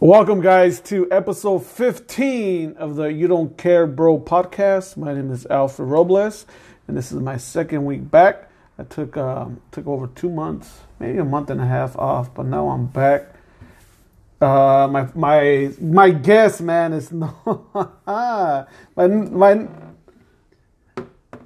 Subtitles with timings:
[0.00, 4.96] Welcome, guys, to episode 15 of the You Don't Care Bro podcast.
[4.96, 6.46] My name is Alfred Robles,
[6.88, 8.50] and this is my second week back.
[8.76, 12.44] I took um, took over two months, maybe a month and a half off, but
[12.46, 13.36] now I'm back.
[14.40, 17.32] Uh, my my my guest, man, is no
[18.04, 19.68] my my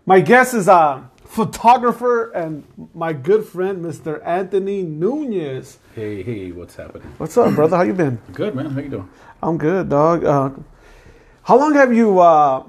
[0.07, 2.65] my guest is a photographer and
[2.95, 4.25] my good friend, Mr.
[4.27, 5.79] Anthony Nunez.
[5.95, 7.13] Hey, hey, what's happening?
[7.19, 7.77] What's up, brother?
[7.77, 8.19] How you been?
[8.33, 8.71] Good, man.
[8.71, 9.09] How you doing?
[9.43, 10.25] I'm good, dog.
[10.25, 10.51] Uh,
[11.43, 12.19] how long have you?
[12.19, 12.65] Uh,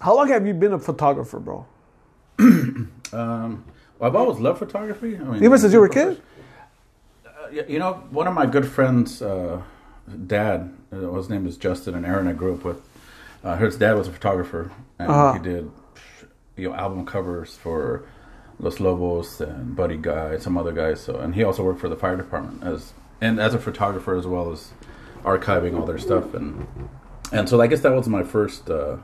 [0.00, 1.66] how long have you been a photographer, bro?
[3.12, 3.64] Um,
[3.98, 5.16] well, I've always loved photography.
[5.16, 6.22] I mean, Even since you were a kid.
[7.26, 9.60] Uh, you know, one of my good friends' uh,
[10.28, 12.28] dad, uh, his name is Justin and Aaron.
[12.28, 12.80] I grew up with.
[13.42, 15.32] Uh, his dad was a photographer, and Uh-huh.
[15.32, 15.68] he did,
[16.60, 18.04] you know, album covers for
[18.58, 21.00] Los Lobos and Buddy Guy, some other guys.
[21.00, 24.26] So, and he also worked for the fire department as and as a photographer as
[24.26, 24.72] well as
[25.24, 26.66] archiving all their stuff and
[27.32, 28.68] and so I guess that was my first.
[28.70, 28.96] Uh,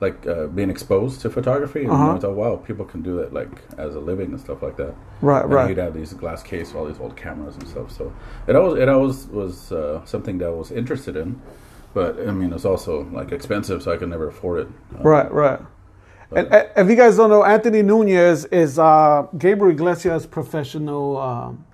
[0.00, 2.14] like uh, being exposed to photography, and Uh-huh.
[2.14, 4.94] I thought, wow, people can do that like as a living and stuff like that.
[5.20, 5.68] Right, And right.
[5.68, 7.90] He'd have these glass case, all these old cameras and stuff.
[7.90, 8.12] So
[8.46, 11.40] it always it always was uh, something that I was interested in,
[11.94, 14.68] but I mean it's also like expensive, so I could never afford it.
[15.02, 15.60] Right, right.
[16.34, 21.64] And uh, if you guys don't know, Anthony Nunez is uh, Gabriel Iglesias' professional um,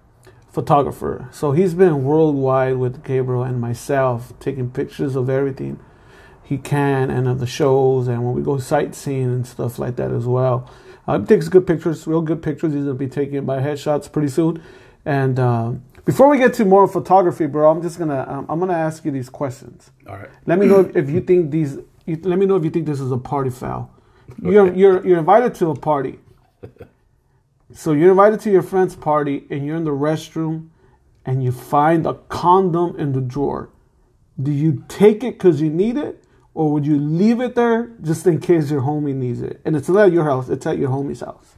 [0.52, 1.28] photographer.
[1.32, 5.80] So he's been worldwide with Gabriel and myself, taking pictures of everything
[6.44, 10.10] he can and of the shows, and when we go sightseeing and stuff like that
[10.10, 10.70] as well.
[11.06, 12.72] Uh, he takes good pictures, real good pictures.
[12.74, 14.62] He's gonna be taking my headshots pretty soon.
[15.04, 18.74] And um, before we get to more photography, bro, I'm just gonna um, I'm gonna
[18.74, 19.90] ask you these questions.
[20.06, 20.30] All right.
[20.46, 21.78] Let me know if, if you think these.
[22.06, 23.93] You, let me know if you think this is a party foul.
[24.42, 26.18] You're you're you're invited to a party.
[27.72, 30.68] So you're invited to your friend's party, and you're in the restroom,
[31.24, 33.70] and you find a condom in the drawer.
[34.40, 38.26] Do you take it because you need it, or would you leave it there just
[38.28, 39.60] in case your homie needs it?
[39.64, 41.56] And it's not at your house; it's at your homie's house.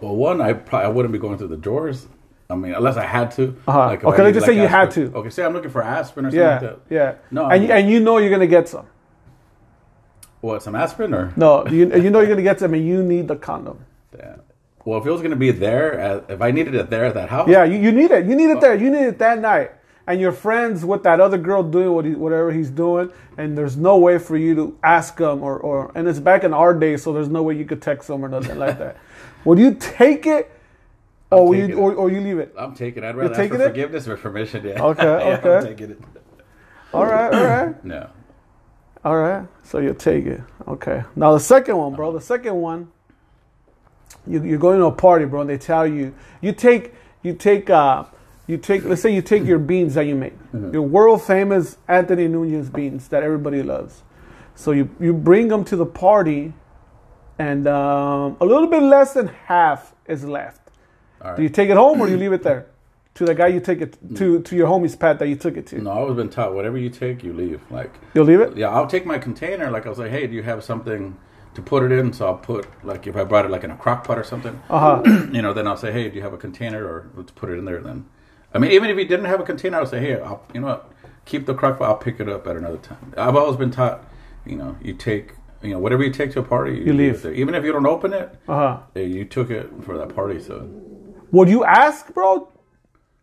[0.00, 2.08] Well, one, I probably I wouldn't be going through the drawers.
[2.50, 3.56] I mean, unless I had to.
[3.68, 3.90] Uh-huh.
[3.92, 5.12] if Okay, I let's just say you had to.
[5.14, 6.80] Okay, say I'm looking for aspirin or something Yeah, like that.
[6.90, 7.14] yeah.
[7.30, 8.86] No, and and you know you're gonna get some.
[10.42, 11.32] What, some aspirin or?
[11.36, 13.84] No, you you know you're gonna get some, and you need the condom.
[14.16, 14.36] Yeah.
[14.84, 17.14] Well, if it was going to be there, at, if I needed it there at
[17.14, 18.26] that house, Yeah, you, you need it.
[18.26, 18.72] You need it there.
[18.72, 18.74] Oh.
[18.74, 19.70] You need it that night.
[20.08, 23.76] And you're friends with that other girl doing what he, whatever he's doing, and there's
[23.76, 26.96] no way for you to ask him or, or and it's back in our day,
[26.96, 28.96] so there's no way you could text him or nothing like that.
[29.44, 30.50] Would you take it,
[31.30, 32.52] or will you or, or you leave it?
[32.58, 33.04] I'm taking.
[33.04, 33.06] it.
[33.06, 33.68] I'd rather ask for it?
[33.68, 34.66] forgiveness or permission.
[34.66, 34.82] Yeah.
[34.82, 35.56] Okay, Yeah, okay.
[35.58, 36.00] I'm taking it.
[36.92, 38.10] All right, all right, No.
[39.04, 39.46] All right.
[39.64, 40.40] So you'll take it.
[40.68, 41.02] Okay.
[41.16, 42.12] Now the second one, bro.
[42.12, 42.90] The second one,
[44.26, 47.70] you, you're going to a party, bro, and they tell you you take you take
[47.70, 48.04] uh
[48.46, 52.28] you take let's say you take your beans that you make your world famous Anthony
[52.28, 54.02] Nunez beans that everybody loves.
[54.54, 56.52] So you you bring them to the party,
[57.38, 60.60] and um, a little bit less than half is left.
[61.20, 61.36] Right.
[61.36, 62.66] Do you take it home or do you leave it there
[63.14, 65.66] to the guy you take it to to your homie's pet that you took it
[65.68, 65.78] to?
[65.80, 67.60] No, I've always been taught whatever you take, you leave.
[67.70, 68.56] Like, You'll leave it.
[68.56, 69.70] yeah, I'll take my container.
[69.70, 71.16] Like, I'll say, hey, do you have something
[71.54, 72.12] to put it in?
[72.12, 74.58] So I'll put, like, if I brought it like in a crock pot or something,
[74.70, 75.26] Uh huh.
[75.32, 77.58] you know, then I'll say, hey, do you have a container or let's put it
[77.58, 78.06] in there then.
[78.54, 80.66] I mean, even if you didn't have a container, I'll say, hey, I'll, you know
[80.68, 80.92] what,
[81.24, 81.88] keep the crock pot.
[81.88, 83.12] I'll pick it up at another time.
[83.16, 84.04] I've always been taught,
[84.46, 87.24] you know, you take, you know, whatever you take to a party, you, leave.
[87.26, 87.34] it.
[87.36, 88.78] Even if you don't open it, Uh huh.
[88.96, 90.40] eh, you took it for that party.
[90.40, 90.68] So
[91.30, 92.48] Would you ask, bro?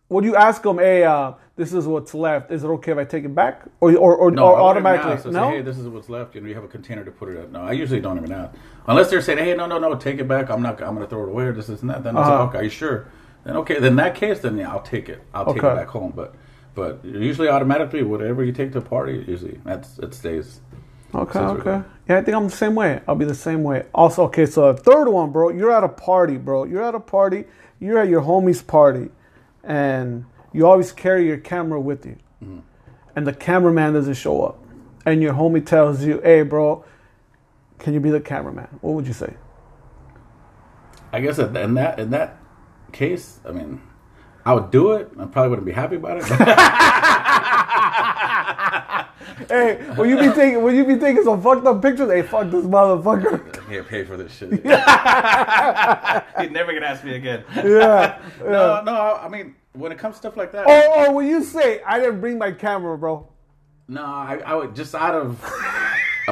[0.10, 2.52] Would you ask them, hey, uh, this is what's left.
[2.52, 5.12] Is it okay if I take it back, or or, or, No, or I automatically?
[5.12, 5.26] ask.
[5.28, 5.50] I no.
[5.52, 6.34] Say, hey, this is what's left.
[6.34, 7.52] You know, you have a container to put it in.
[7.52, 8.56] No, I usually don't even ask,
[8.88, 10.50] unless they're saying, hey, no, no, no, take it back.
[10.50, 10.82] I'm not.
[10.82, 12.04] I'm going to throw it away or this, and that.
[12.04, 12.30] Then I Uh-huh.
[12.30, 13.08] say, okay, are you sure?
[13.44, 15.22] Then okay, then in that case, then yeah, I'll take it.
[15.34, 15.72] I'll take Okay.
[15.74, 16.14] it back home.
[16.16, 16.34] But
[16.74, 20.62] but usually automatically, whatever you take to a party, usually that's it stays.
[21.14, 21.70] Okay, Sounds okay.
[21.72, 23.02] really Yeah, I think I'm the same way.
[23.08, 23.86] I'll be the same way.
[23.94, 26.64] Also, okay, so third one, bro, you're at a party, bro.
[26.66, 27.46] You're at a party,
[27.80, 29.10] you're at your homie's party,
[29.64, 32.18] and you always carry your camera with you.
[32.44, 32.60] Mm-hmm.
[33.16, 34.64] And the cameraman doesn't show up.
[35.06, 36.84] And your homie tells you, hey, bro,
[37.80, 38.68] can you be the cameraman?
[38.82, 39.34] What would you say?
[41.12, 42.38] I guess in in that in that
[42.92, 43.82] case, I mean,
[44.46, 45.10] I would do it.
[45.20, 46.24] I probably wouldn't be happy about it.
[49.50, 52.10] Hey, will you be taking will you be taking some fucked up pictures?
[52.12, 53.68] Hey, fuck this motherfucker.
[53.70, 54.52] Here, pay for this shit.
[54.54, 54.62] He's
[56.52, 57.44] never gonna ask me again.
[57.56, 58.20] yeah.
[58.42, 59.20] No, no.
[59.22, 61.82] I mean, when it comes to stuff like that, Oh, oh or will you say,
[61.84, 63.28] I didn't bring my camera, bro?
[63.88, 65.44] no, I, I would just out of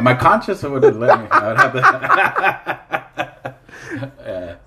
[0.01, 1.27] my conscience, it wouldn't let me.
[1.31, 3.37] I would have to.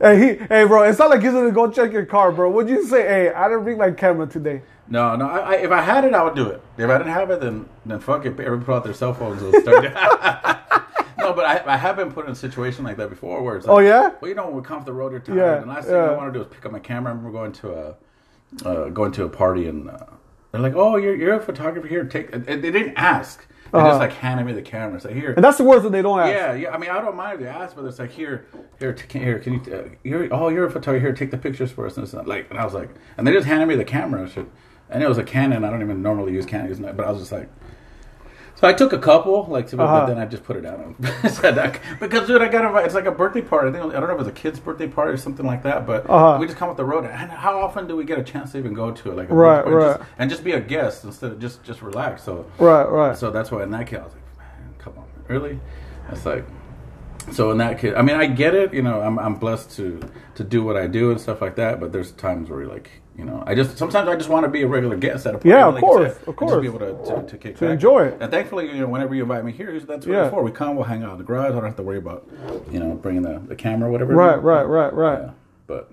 [0.01, 2.51] Hey, he, hey, bro, it's not like he's gonna go check your car, bro.
[2.51, 4.63] What'd you say, hey, I didn't bring my camera today?
[4.91, 5.27] No, no.
[5.29, 6.61] I, I, if I had it, I would do it.
[6.77, 8.31] If I didn't have it, then then fuck it.
[8.41, 9.85] Everybody put out their cell phones and start.
[11.19, 13.67] no, but I, I have been put in a situation like that before, where it's
[13.67, 14.11] like, Oh, yeah?
[14.21, 15.37] well, you know, when we come off the road, you're tired.
[15.39, 15.95] Yeah, And last thing.
[15.95, 17.13] I want to do is pick up my camera.
[17.13, 17.97] I remember going to a
[18.69, 19.99] uh, going to a party and uh,
[20.51, 22.05] they're like, "Oh, you're you're a photographer here.
[22.05, 23.47] Take." And they didn't ask.
[23.71, 23.91] They Uh-huh.
[23.91, 24.97] just like handed me the camera.
[24.97, 25.33] It's like here.
[25.35, 26.33] And that's the words that they don't ask.
[26.35, 26.75] Yeah, yeah.
[26.75, 28.47] I mean, I don't mind if they ask, but it's like here,
[28.81, 29.39] here, t- can, here.
[29.39, 29.73] Can you?
[29.73, 31.07] Uh, you're, oh, you're a photographer.
[31.07, 31.97] Here, take the pictures for us.
[31.97, 34.23] And it's not like, and I was like, and they just handed me the camera.
[34.23, 34.47] and shit.
[34.91, 35.65] And it was a Canon.
[35.65, 37.49] I don't even normally use Canon, but I was just like.
[38.57, 40.01] So I took a couple, like, to, Uh-huh.
[40.01, 40.95] but then I just put it down.
[41.99, 43.69] Because dude, I got a, it's like a birthday party.
[43.71, 45.87] I, think, I don't know if it's a kid's birthday party or something like that,
[45.87, 46.37] but Uh-huh.
[46.39, 47.05] we just come up the road.
[47.07, 49.17] And how often do we get a chance to even go to it?
[49.17, 49.71] Like, a Right, party?
[49.77, 49.97] right.
[49.99, 52.23] Just- and just be a guest instead of just just relax.
[52.23, 53.17] So Right, right.
[53.17, 55.59] so that's why in that case I was like, man, come on, really?
[56.11, 56.45] It's like,
[57.33, 58.75] so in that case, I mean, I get it.
[58.75, 60.01] You know, I'm I'm blessed to
[60.35, 61.81] to do what I do and stuff like that.
[61.81, 64.49] But there's times where you're like, you know, I just sometimes I just want to
[64.51, 65.51] be a regular guest at a party.
[65.51, 66.53] Yeah, of like course, said, of course.
[66.53, 66.93] Just be able to
[67.23, 67.73] to, to kick To back.
[67.73, 68.17] enjoy it.
[68.21, 70.25] And thankfully, you know, whenever you invite me here, that's what Yeah.
[70.27, 70.43] it's for.
[70.43, 71.51] We come, we'll hang out in the garage.
[71.51, 72.27] I don't have to worry about,
[72.71, 74.15] you know, bringing the, the camera or whatever.
[74.15, 75.21] Right, right, right, right.
[75.23, 75.31] Yeah,
[75.67, 75.93] but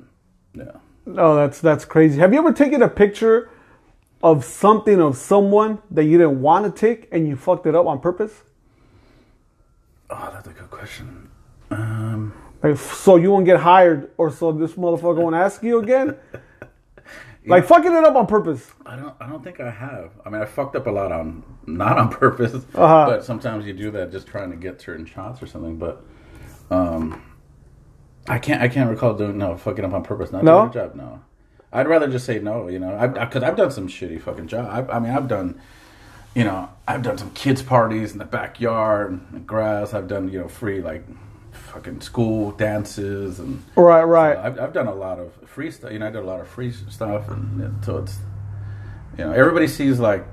[0.53, 0.71] yeah.
[1.17, 2.19] Oh, that's that's crazy.
[2.19, 3.49] Have you ever taken a picture
[4.23, 7.85] of something of someone that you didn't want to take and you fucked it up
[7.85, 8.43] on purpose?
[10.09, 11.29] Oh, that's a good question.
[11.71, 16.15] Um, Like, so you won't get hired, or so this motherfucker won't ask you again?
[17.47, 18.71] Like fucking it up on purpose.
[18.85, 19.13] I don't.
[19.19, 20.11] I don't think I have.
[20.25, 23.05] I mean, I fucked up a lot on not on purpose, Uh-huh.
[23.07, 25.77] but sometimes you do that just trying to get certain shots or something.
[25.77, 26.03] But
[26.69, 27.21] um,
[28.27, 28.61] I can't.
[28.61, 30.31] I can't recall doing no fucking up on purpose.
[30.31, 30.67] Not No?
[30.67, 30.95] doing a job.
[30.95, 31.21] No,
[31.71, 32.67] I'd rather just say no.
[32.67, 34.89] You know, because I've done some shitty fucking job.
[34.89, 35.59] I, I mean, I've done.
[36.35, 39.93] You know, I've done some kids parties in the backyard, and grass.
[39.93, 41.03] I've done you know free like
[41.67, 44.37] fucking school dances and Right, right.
[44.37, 45.91] I've, I've done a lot of free stuff.
[45.91, 48.17] You know, I did a lot of free stuff, and so it's
[49.17, 50.25] you know everybody sees like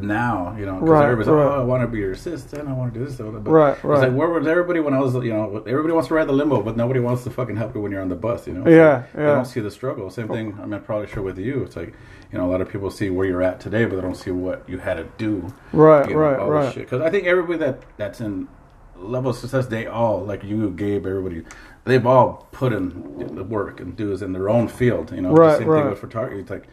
[0.00, 1.44] now, you know, because Right, everybody's right.
[1.44, 3.74] like, oh, I want to be your assistant, I want to do this, but Right,
[3.74, 4.08] It's right.
[4.08, 6.62] like where was everybody when I was, you know, everybody wants to ride the limo,
[6.62, 8.68] but nobody wants to fucking help you when you're on the bus, you know.
[8.68, 9.34] Yeah, They yeah.
[9.34, 10.08] don't see the struggle.
[10.10, 10.58] Same thing.
[10.60, 11.62] I mean, probably sure with you.
[11.64, 11.92] It's like
[12.32, 14.30] you know, a lot of people see where you're at today, but they don't see
[14.32, 15.52] what you had to do.
[15.72, 16.74] Right, you know, right, right.
[16.74, 18.48] Because I think everybody that that's in
[18.96, 21.42] level of success, they all like you, Gabe, everybody,
[21.84, 25.12] they've all put in the work and dues in their own field.
[25.12, 25.80] You know, Right, the same right.
[25.82, 26.40] thing with photography.
[26.40, 26.64] It's like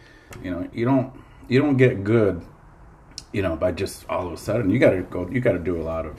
[0.43, 1.13] you know, you don't
[1.49, 2.41] you don't get good,
[3.33, 4.69] you know, by just all of a sudden.
[4.69, 5.27] You got to go.
[5.29, 6.15] You got to do a lot of.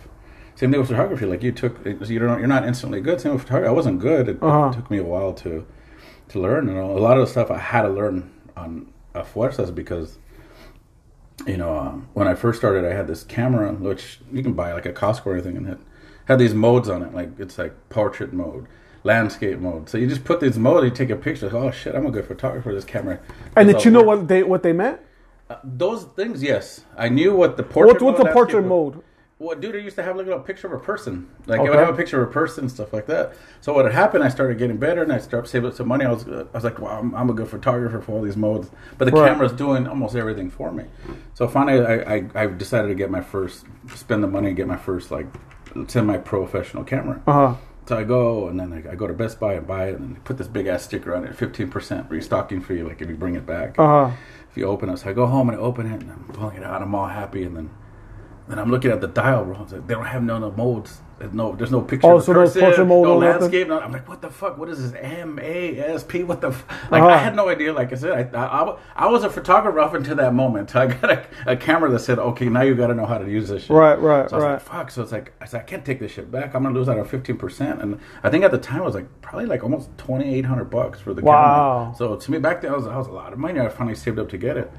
[0.54, 1.24] Same thing with photography.
[1.24, 3.20] Like you took, you don't, you're not instantly good.
[3.22, 3.68] Same with photography.
[3.68, 4.28] I wasn't good.
[4.28, 4.68] It, Uh-huh.
[4.68, 5.66] it took me a while to
[6.28, 6.68] to learn.
[6.68, 10.18] You know, a lot of the stuff I had to learn on a fuerzas because
[11.46, 14.72] you know, um, when I first started, I had this camera, which you can buy
[14.74, 15.78] like a Costco or anything, and it
[16.26, 17.14] had these modes on it.
[17.14, 18.66] Like it's like portrait mode,
[19.04, 19.88] landscape mode.
[19.88, 21.50] So you just put these modes, you take a picture.
[21.54, 22.70] Oh shit, I'm a good photographer.
[22.70, 23.20] With this camera.
[23.56, 25.00] And did you know what they what they meant?
[25.50, 26.42] Uh, those things?
[26.42, 27.94] Yes, I knew what the portrait.
[27.94, 29.02] What's what's mode, a portrait mode?
[29.38, 31.28] Well, dude, I used to have like a little picture of a person.
[31.46, 33.34] Like I would have a picture of a person and stuff like that.
[33.60, 34.22] So what had happened?
[34.22, 36.04] I started getting better, and I started saving up some money.
[36.04, 38.70] I was, I was like, wow, I'm, I'm a good photographer for all these modes.
[38.98, 39.28] But the Right.
[39.28, 40.84] camera's doing almost everything for me.
[41.34, 43.66] So finally, I, I, I decided to get my first,
[43.96, 45.26] spend the money, and get my first like
[45.88, 47.22] semi-professional camera.
[47.26, 47.54] Uh huh.
[47.86, 50.22] So I go and then I, I go to Best Buy and buy it, and
[50.24, 53.34] put this big ass sticker on it, fifteen percent restocking fee, like if you bring
[53.34, 54.16] it back Uh huh.
[54.50, 54.98] if you open it.
[54.98, 56.80] So I go home and I open it and I'm pulling it out.
[56.82, 57.70] I'm all happy, and then
[58.48, 61.00] then I'm looking at the dial, like, they don't have no, no modes.
[61.22, 62.08] There's no, there's no picture.
[62.08, 63.68] Oh, so no portrait mode no landscape.
[63.68, 64.58] No, I'm like, what the fuck?
[64.58, 65.00] What is this?
[65.00, 66.24] M A S P?
[66.24, 66.48] What the?
[66.48, 66.66] F-?
[66.90, 67.12] Like Uh-huh.
[67.12, 67.72] I had no idea.
[67.72, 70.74] Like I said, I, I, I, I was a photographer up until that moment.
[70.74, 73.30] I got a, a camera that said, okay, now you got to know how to
[73.30, 73.70] use this shit.
[73.70, 74.52] Right, right, So I was right.
[74.54, 74.90] like, fuck.
[74.90, 76.54] So it's like I said, I can't take this shit back.
[76.56, 77.80] I'm gonna lose out on 15 percent.
[77.80, 81.14] And I think at the time it was like probably like almost 2,800 bucks for
[81.14, 81.92] the Wow.
[81.92, 81.96] camera.
[81.98, 83.60] So to me back then, I was, was a lot of money.
[83.60, 84.70] I finally saved up to get it.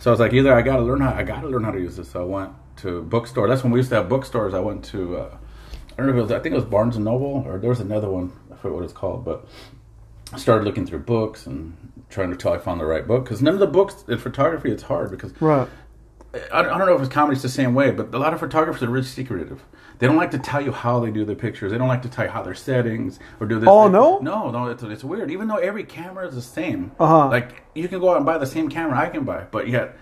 [0.00, 1.70] So I was like, either I got to learn how I got to learn how
[1.70, 2.10] to use this.
[2.12, 3.46] So I went to bookstore.
[3.46, 4.54] That's when we used to have bookstores.
[4.54, 5.36] I went to uh,
[5.92, 7.70] I don't know if it was I think it was Barnes and Noble or there
[7.70, 8.32] was another one.
[8.52, 9.46] I forget what it's called, but
[10.32, 11.76] I started looking through books and
[12.08, 14.70] trying to tell I found the right book because none of the books in photography
[14.70, 15.68] it's hard because Right.
[16.52, 18.82] I, I don't know if it's comedy's the same way, but a lot of photographers
[18.82, 19.62] are really secretive.
[19.98, 21.70] They don't like to tell you how they do their pictures.
[21.72, 23.68] They don't like to tell you how their settings or do this.
[23.70, 24.18] Oh, They- no?
[24.18, 24.66] no, no.
[24.68, 25.30] It's, it's weird.
[25.30, 27.28] Even though every camera is the same, Uh-huh.
[27.28, 29.96] like you can go out and buy the same camera I can buy, but yet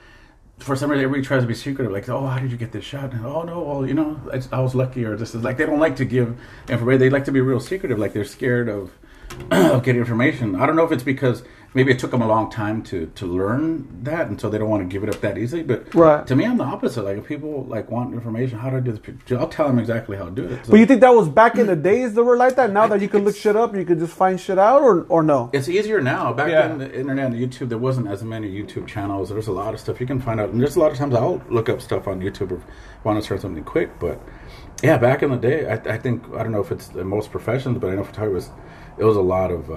[0.61, 1.93] for some reason everybody tries to be secretive.
[1.93, 3.13] Like, oh, how did you get this shot?
[3.13, 5.67] And, oh no, well, you know, I, I was lucky, or this is like they
[5.67, 6.39] don't like to give
[6.69, 7.01] information.
[7.01, 7.99] They like to be real secretive.
[7.99, 8.93] Like they're scared of
[9.51, 10.57] of getting information.
[10.57, 11.43] I don't know if it's because
[11.75, 14.69] maybe it took them a long time to to learn that, and so they don't
[14.69, 15.63] want to give it up that easily.
[15.63, 16.27] But Right.
[16.27, 17.03] to me, I'm the opposite.
[17.05, 19.01] Like if people like want information, how do I do this?
[19.39, 20.65] I'll tell them exactly how to do it.
[20.65, 22.73] So But you think that was back in the days that were like that?
[22.73, 25.23] Now that you can look shit up, you can just find shit out, or or
[25.23, 25.51] no?
[25.53, 26.33] it's easier now.
[26.33, 26.69] Back Yeah.
[26.69, 29.29] then, the internet and YouTube, there wasn't as many YouTube channels.
[29.31, 31.15] There's a lot of stuff you can find out, and there's a lot of times
[31.15, 32.61] I'll look up stuff on YouTube if
[33.05, 33.91] I want to start something quick.
[33.99, 34.21] But
[34.83, 37.31] yeah, back in the day, I, I think I don't know if it's the most
[37.31, 38.51] professions, but I know photographers.
[38.99, 39.77] It was a lot of uh,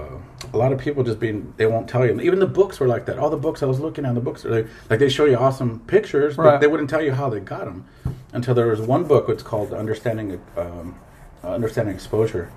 [0.54, 2.18] a lot of people just being they won't tell you.
[2.20, 3.18] Even the books were like that.
[3.18, 5.36] All the books I was looking at, the books are like, like they show you
[5.36, 7.86] awesome pictures, but they wouldn't tell you how they got them
[8.32, 9.28] until there was one book.
[9.28, 10.98] It's called Understanding um,
[11.42, 12.50] Understanding Exposure,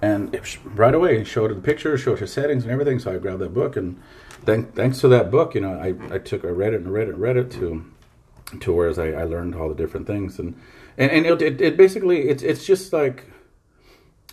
[0.00, 2.98] and it, sh- right away it showed the pictures, showed your settings and everything.
[3.00, 4.00] So I grabbed that book, and
[4.44, 7.08] thank, thanks to that book, you know, I, I took I read it and read
[7.08, 7.84] it and read it to
[8.60, 10.54] to whereas I, I learned all the different things and
[10.98, 13.24] and, and it, it, it basically it's it's just like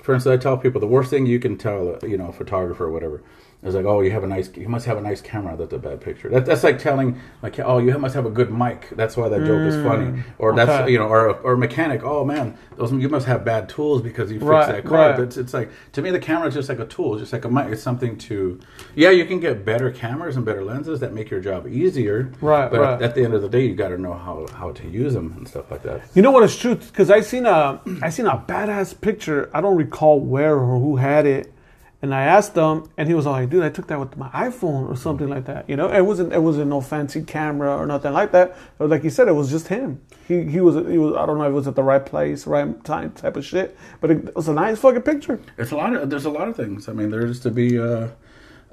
[0.01, 2.85] for instance I tell people the worst thing you can tell you know a photographer
[2.85, 3.21] or whatever
[3.61, 5.77] is like oh you have a nice you must have a nice camera that's a
[5.77, 6.29] bad picture.
[6.29, 8.89] That, that's like telling like oh you must have a good mic.
[8.91, 9.83] That's why that joke is mm.
[9.83, 10.23] funny.
[10.37, 12.03] Or that's you know or or a mechanic.
[12.03, 15.19] Oh man those you must have bad tools because you fixed Right, that car right.
[15.19, 17.49] it's, it's like to me the camera is just like a tool just like a
[17.49, 17.67] mic.
[17.67, 18.59] It's something to
[18.95, 22.31] yeah you can get better cameras and better lenses that make your job easier.
[22.41, 23.01] Right, but right.
[23.01, 25.33] at the end of the day you got to know how how to use them
[25.37, 26.01] and stuff like that.
[26.13, 26.75] You know what is true?
[26.75, 29.49] Because I seen a I seen a badass picture.
[29.53, 31.53] I don't recall where or who had it,
[32.01, 34.89] and I asked him, and he was like, "Dude, I took that with my iPhone
[34.89, 38.13] or something like that." You know, it wasn't it wasn't no fancy camera or nothing
[38.13, 38.55] like that.
[38.77, 40.01] But like you said, it was just him.
[40.27, 42.47] He he was he was I don't know if it was at the right place,
[42.47, 43.77] right time type of shit.
[43.99, 45.41] But it, was a nice fucking picture.
[45.57, 46.87] It's a lot of there's a lot of things.
[46.87, 48.09] I mean, there's to be uh,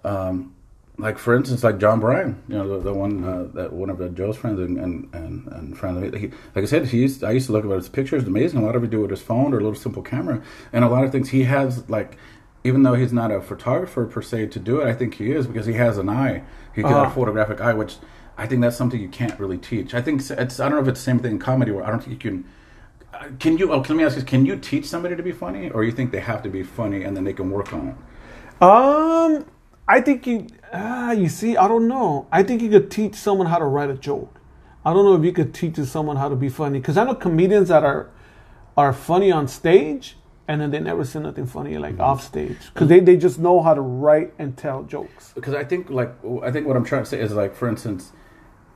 [0.04, 0.54] um,
[0.99, 4.14] like for instance, like John Bryan, you know, the, the one uh, that one of
[4.14, 7.47] Joe's friends and and and, and his, He, like I said, he used, I used
[7.47, 8.25] to look at his pictures.
[8.25, 8.61] Amazing.
[8.61, 10.42] A lot of it do with his phone or a little simple camera,
[10.73, 12.16] and a lot of things he has like.
[12.67, 15.47] Even though he's not a photographer per se to do it, I think he is
[15.47, 16.43] because he has an eye.
[16.75, 17.11] He got Uh-huh.
[17.11, 17.97] a photographic eye, which
[18.39, 19.95] I think that's something you can't really teach.
[19.95, 21.91] I think it's I don't know if it's the same thing in comedy where I
[21.91, 22.45] don't think you can
[23.15, 23.73] uh, can you?
[23.73, 26.13] Oh, let me ask you: Can you teach somebody to be funny, or you think
[26.13, 27.97] they have to be funny and then they can work on it?
[28.63, 29.47] Um,
[29.89, 32.27] I think you, ah, you see, I don't know.
[32.33, 34.41] I think you could teach someone how to write a joke.
[34.85, 37.15] I don't know if you could teach someone how to be funny because I know
[37.15, 38.11] comedians that are
[38.77, 40.17] are funny on stage
[40.49, 43.62] and then they never say nothing funny like off stage because they, they just know
[43.62, 45.33] how to write and tell jokes.
[45.35, 46.12] Because I think, like,
[46.43, 48.12] I think what I'm trying to say is, like, for instance,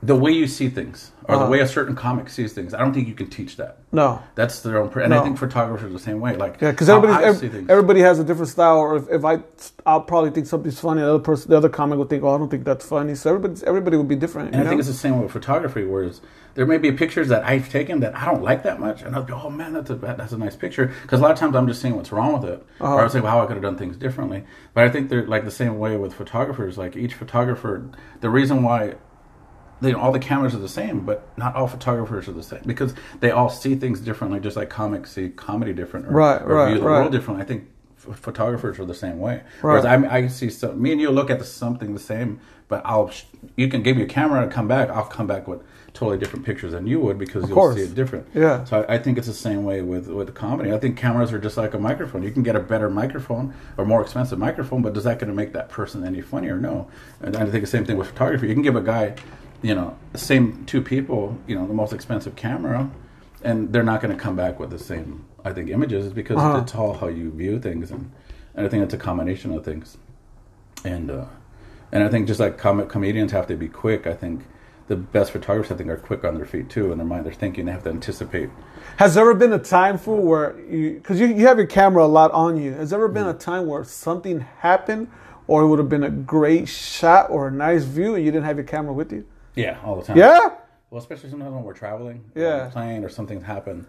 [0.03, 1.45] the way you see things or Uh-huh.
[1.45, 2.73] the way a certain comic sees things.
[2.73, 3.77] I don't think you can teach that.
[3.91, 4.19] No.
[4.33, 4.89] That's their own.
[4.99, 6.35] And I think photographers are the same way.
[6.35, 7.69] Like, Yeah, because everybody, I ev- see things.
[7.69, 8.79] everybody has a different style.
[8.79, 9.39] Or if, if I,
[9.85, 11.01] I'll probably think something's funny.
[11.01, 13.29] The other person, the other comic would think, "Oh, I don't think that's funny." So
[13.35, 14.55] everybody, everybody would be different.
[14.55, 16.19] And I think it's the same with photography, whereas
[16.55, 19.23] there may be pictures that I've taken that I don't like that much, and I'll
[19.23, 20.91] be, oh man, that's a that's a nice picture.
[21.03, 22.95] Because a lot of times I'm just seeing what's wrong with it, Uh-huh.
[22.95, 24.45] or I was like, wow, I could have done things differently.
[24.73, 26.75] But I think they're like the same way with photographers.
[26.79, 27.83] Like each photographer,
[28.21, 28.95] the reason why.
[29.81, 32.93] They, all the cameras are the same, but not all photographers are the same because
[33.19, 36.69] they all see things differently, just like comics see comedy different, or, Right, or right,
[36.71, 36.99] view the right.
[36.99, 37.43] world differently.
[37.43, 37.67] I think
[38.05, 39.35] ph- photographers are the same way.
[39.35, 39.81] Right.
[39.81, 42.81] Whereas I, I see some, me and you look at the, something the same, but
[42.85, 43.11] I'll
[43.55, 44.89] you can give me a camera and come back.
[44.89, 45.61] I'll come back with
[45.93, 47.75] totally different pictures than you would because you'll course.
[47.75, 48.25] see it different.
[48.33, 48.63] Yeah.
[48.63, 50.71] So I, I think it's the same way with with comedy.
[50.71, 52.23] I think cameras are just like a microphone.
[52.23, 55.35] You can get a better microphone or more expensive microphone, but does that going to
[55.35, 56.57] make that person any funnier?
[56.57, 56.87] No.
[57.19, 58.47] And I think the same thing with photography.
[58.47, 59.15] You can give a guy,
[59.61, 62.89] you know, same two people, you know, the most expensive camera,
[63.43, 65.25] and they're not going to come back with the same.
[65.43, 66.59] I think images because Uh-huh.
[66.61, 68.11] it's all how you view things, and,
[68.55, 69.97] and I think it's a combination of things.
[70.83, 71.25] And uh,
[71.91, 74.05] and I think just like com- comedians have to be quick.
[74.07, 74.41] I think
[74.87, 77.25] the best photographers I think are quick on their feet too, in their mind.
[77.25, 77.65] They're thinking.
[77.65, 78.49] They have to anticipate.
[78.97, 82.03] Has there ever been a time for where you, because you, you have your camera
[82.03, 85.07] a lot on you, has there ever been a time where something happened
[85.47, 88.45] or it would have been a great shot or a nice view and you didn't
[88.45, 89.25] have your camera with you?
[89.55, 90.17] Yeah, all the time.
[90.17, 90.39] Yeah?
[90.89, 92.61] Well, especially sometimes when we're traveling, Yeah.
[92.61, 93.85] on a plane or something's happened,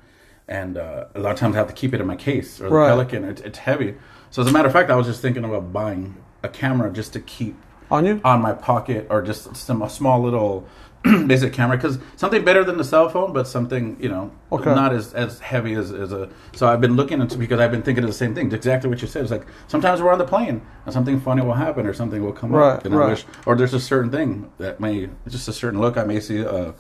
[0.49, 2.69] and uh, a lot of times I have to keep it in my case or
[2.69, 2.89] the Right.
[2.89, 3.25] Pelican.
[3.25, 3.95] It's, it's heavy.
[4.31, 7.13] So as a matter of fact, I was just thinking about buying a camera just
[7.15, 7.57] to keep
[7.91, 8.21] On you?
[8.25, 10.67] on my pocket or just some a small little
[11.27, 14.75] basic camera because something better than the cell phone, but something you know Okay.
[14.75, 16.29] not as as heavy as, as a.
[16.55, 18.53] So I've been looking into because I've been thinking of the same thing.
[18.53, 19.23] Exactly what you said.
[19.23, 22.33] It's like sometimes we're on the plane and something funny will happen or something will
[22.33, 22.85] come Right, up.
[22.85, 26.05] And I wish, or there's a certain thing that may just a certain look I
[26.05, 26.45] may see.
[26.45, 26.73] Uh,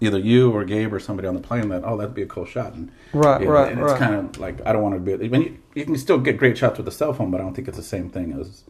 [0.00, 2.44] Either you or Gabe or somebody on the plane that oh that'd be a cool
[2.46, 3.98] shot and Right, you know, right, and it's right.
[3.98, 6.36] kind of like I don't want to be I mean you, you can still get
[6.36, 8.62] great shots with the cell phone but I don't think it's the same thing as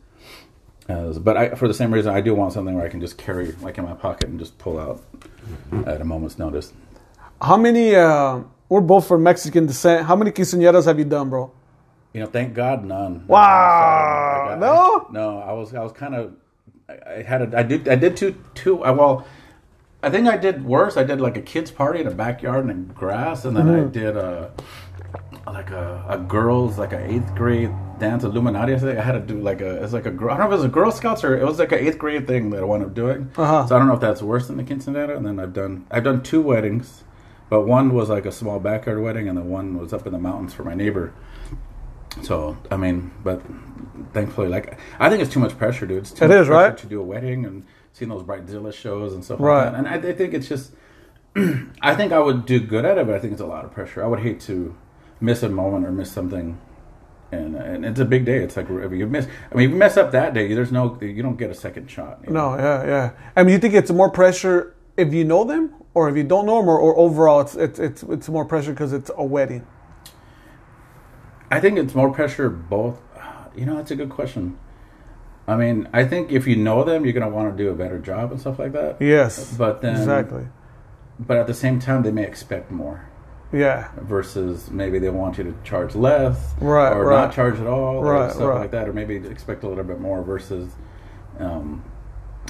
[0.88, 3.16] as but I for the same reason I do want something where I can just
[3.18, 5.02] carry like in my pocket and just pull out
[5.86, 6.72] at a moment's notice.
[7.40, 10.06] How many, uh, we're both from Mexican descent.
[10.06, 11.50] How many quinceañeras have you done, bro?
[12.12, 13.24] You know, thank God none.
[13.26, 14.46] Wow.
[14.46, 15.06] Like, I- No?
[15.10, 16.34] no, I was I was kind of
[16.88, 18.82] I, had a, I did I did two two.
[18.84, 19.26] I, well,
[20.02, 20.96] I think I did worse.
[20.96, 23.84] I did like a kids party in a backyard and in grass, and then I
[23.84, 24.50] did a
[25.46, 27.70] like a, a girls like a eighth grade
[28.02, 28.74] dance Illuminati.
[28.74, 30.34] I think I had to do like a it's like a girl.
[30.34, 31.98] I don't know if it was a Girl Scouts or it was like an eighth
[31.98, 33.30] grade thing that I wound up doing.
[33.36, 33.66] Uh-huh.
[33.66, 35.16] So I don't know if that's worse than the quinceanera.
[35.16, 37.04] And then I've done I've done two weddings,
[37.48, 40.18] but one was like a small backyard wedding, and the one was up in the
[40.18, 41.14] mountains for my neighbor.
[42.22, 43.40] So I mean, but
[44.12, 45.98] thankfully, like I think it's too much pressure, dude.
[45.98, 46.76] It's too It much is, pressure right?
[46.78, 49.64] to do a wedding and seeing those bright Bridezilla shows and stuff Right.
[49.64, 49.78] like that.
[49.78, 50.72] And I, I think it's just,
[51.82, 53.72] I think I would do good at it, but I think it's a lot of
[53.72, 54.02] pressure.
[54.02, 54.74] I would hate to
[55.20, 56.58] miss a moment or miss something.
[57.32, 58.38] And, and it's a big day.
[58.44, 60.98] It's like if you miss, I mean, if you mess up that day, there's no,
[61.00, 62.20] you don't get a second shot.
[62.26, 62.54] you know?
[62.56, 63.10] No, yeah, yeah.
[63.34, 66.44] I mean, you think it's more pressure if you know them, or if you don't
[66.44, 69.66] know them, or, or overall, it's it's it's it's more pressure because it's a wedding.
[71.50, 73.00] I think it's more pressure both.
[73.56, 74.58] You know, that's a good question.
[75.46, 77.74] I mean, I think if you know them, you're going to want to do a
[77.74, 79.00] better job and stuff like that.
[79.00, 80.46] Yes, But then, exactly.
[81.18, 83.08] but at the same time, they may expect more
[83.52, 87.26] Yeah, versus maybe they want you to charge less Right, or right.
[87.26, 88.60] not charge at all or Right, stuff right.
[88.60, 90.72] like that, or maybe expect a little bit more versus
[91.38, 91.84] um,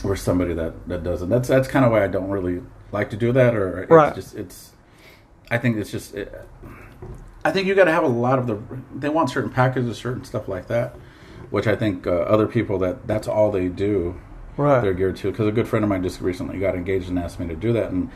[0.04, 1.28] or somebody that that doesn't.
[1.28, 3.54] That's that's kind of why I don't really like to do that.
[3.54, 4.14] Or it's Right.
[4.14, 4.72] just it's.
[5.50, 6.14] I think it's just.
[6.14, 6.32] It,
[7.44, 8.58] I think you got to have a lot of the.
[8.94, 10.94] They want certain packages, certain stuff like that,
[11.50, 14.20] which I think uh, other people that that's all they do.
[14.56, 14.80] right.
[14.80, 17.40] They're geared to because a good friend of mine just recently got engaged and asked
[17.40, 18.08] me to do that, and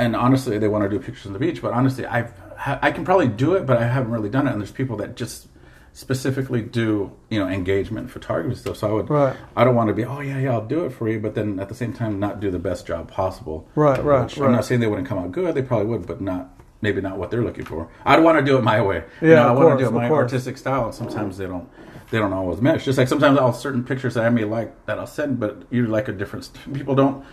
[0.00, 2.32] and honestly, they want to do pictures on the beach, but honestly, I've
[2.66, 4.52] I can probably do it, but I haven't really done it.
[4.52, 5.48] And there's people that just
[5.92, 8.76] specifically do you know engagement photography stuff.
[8.76, 9.36] So I would Right.
[9.56, 11.58] I don't want to be oh yeah yeah I'll do it for you, but then
[11.58, 13.68] at the same time not do the best job possible.
[13.74, 15.54] Right, right, Which I'm not saying they wouldn't come out good.
[15.54, 17.88] They probably would, but not maybe not what they're looking for.
[18.06, 19.04] I'd want to do it my way.
[19.20, 20.22] You Yeah, know, I of want course, to do it my course.
[20.32, 21.68] artistic style, and sometimes they don't.
[22.10, 22.84] They don't always mesh.
[22.84, 25.86] Just like sometimes I'll certain pictures that I may like that I'll send, but you
[25.86, 26.50] like a different.
[26.74, 27.24] People don't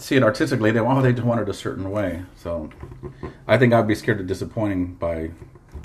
[0.00, 0.70] see it artistically.
[0.70, 2.22] They oh they just want it a certain way.
[2.36, 2.70] So
[3.46, 5.30] I think I'd be scared of disappointing by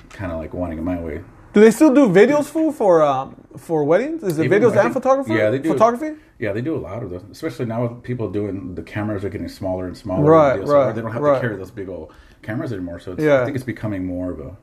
[0.10, 1.22] kind of like wanting it my way.
[1.53, 4.24] Do they still do videos for for um, for weddings?
[4.24, 5.34] Is it Even- videos I and think- photography?
[5.34, 5.72] yeah, they do.
[5.74, 6.19] Photography.
[6.38, 9.29] Yeah, they do a lot of those, especially now with people doing the cameras are
[9.29, 10.29] getting smaller and smaller.
[10.29, 11.36] Right, and right, They don't have right.
[11.36, 13.00] to carry those big old cameras anymore.
[13.00, 13.41] So it's, Yeah.
[13.41, 14.58] I think it's becoming more of a.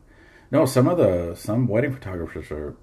[0.51, 2.75] No, some of the some wedding photographers are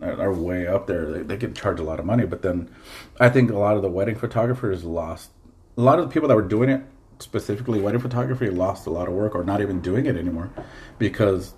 [0.00, 1.10] are way up there.
[1.10, 2.70] They, they can charge a lot of money, but then
[3.18, 5.30] I think a lot of the wedding photographers lost.
[5.76, 6.82] A lot of the people that were doing it
[7.18, 10.50] specifically wedding photography lost a lot of work or not even doing it anymore
[10.98, 11.54] because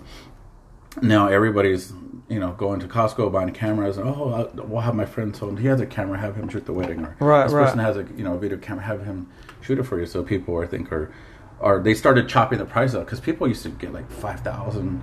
[1.02, 1.92] now everybody's
[2.28, 3.96] you know going to Costco buying cameras.
[3.98, 6.64] And, oh, I'll, we'll have my friend so he has a camera, have him shoot
[6.66, 7.64] the wedding, or Right, this right.
[7.64, 9.28] person has a you know a video camera, have him
[9.60, 10.06] shoot it for you.
[10.06, 11.12] So people I think are.
[11.60, 15.02] Are they started chopping the price up because people used to get like five thousand,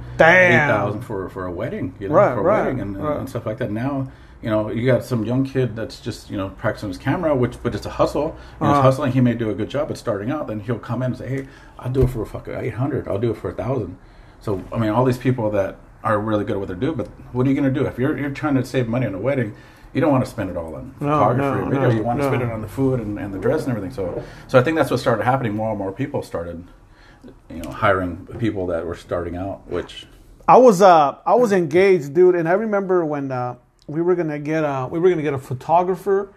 [0.54, 3.04] eight thousand for for a wedding, you know, Right, for a right, wedding and, and-
[3.06, 3.18] right.
[3.20, 3.72] and stuff like that.
[3.72, 4.10] Now,
[4.46, 7.56] you know, you got some young kid that's just you know practicing his camera, which
[7.64, 8.22] but it's a hustle.
[8.24, 8.72] You know, Uh-huh.
[8.80, 9.12] it's hustling.
[9.12, 10.48] He may do a good job at starting out.
[10.48, 11.48] Then he'll come in and say, "Hey,
[11.80, 13.08] I'll do it for a fucking eight hundred.
[13.08, 13.98] I'll do it for a thousand.
[14.40, 17.08] So I mean, all these people that are really good at what they do, but
[17.34, 19.20] what are you going to do if you're you're trying to save money on a
[19.20, 19.56] wedding?
[19.94, 21.90] You don't want to spend it all on No, photography no, or video.
[21.90, 23.92] no, you want to spend it on the food and, and the dress and everything.
[23.96, 25.54] So, so I think that's what started happening.
[25.56, 26.66] More and more people started,
[27.50, 29.66] you know, hiring people that were starting out.
[29.68, 30.06] Which
[30.48, 33.56] I was uh I was engaged, dude, and I remember when uh,
[33.88, 36.34] we were gonna get uh we were gonna get a photographer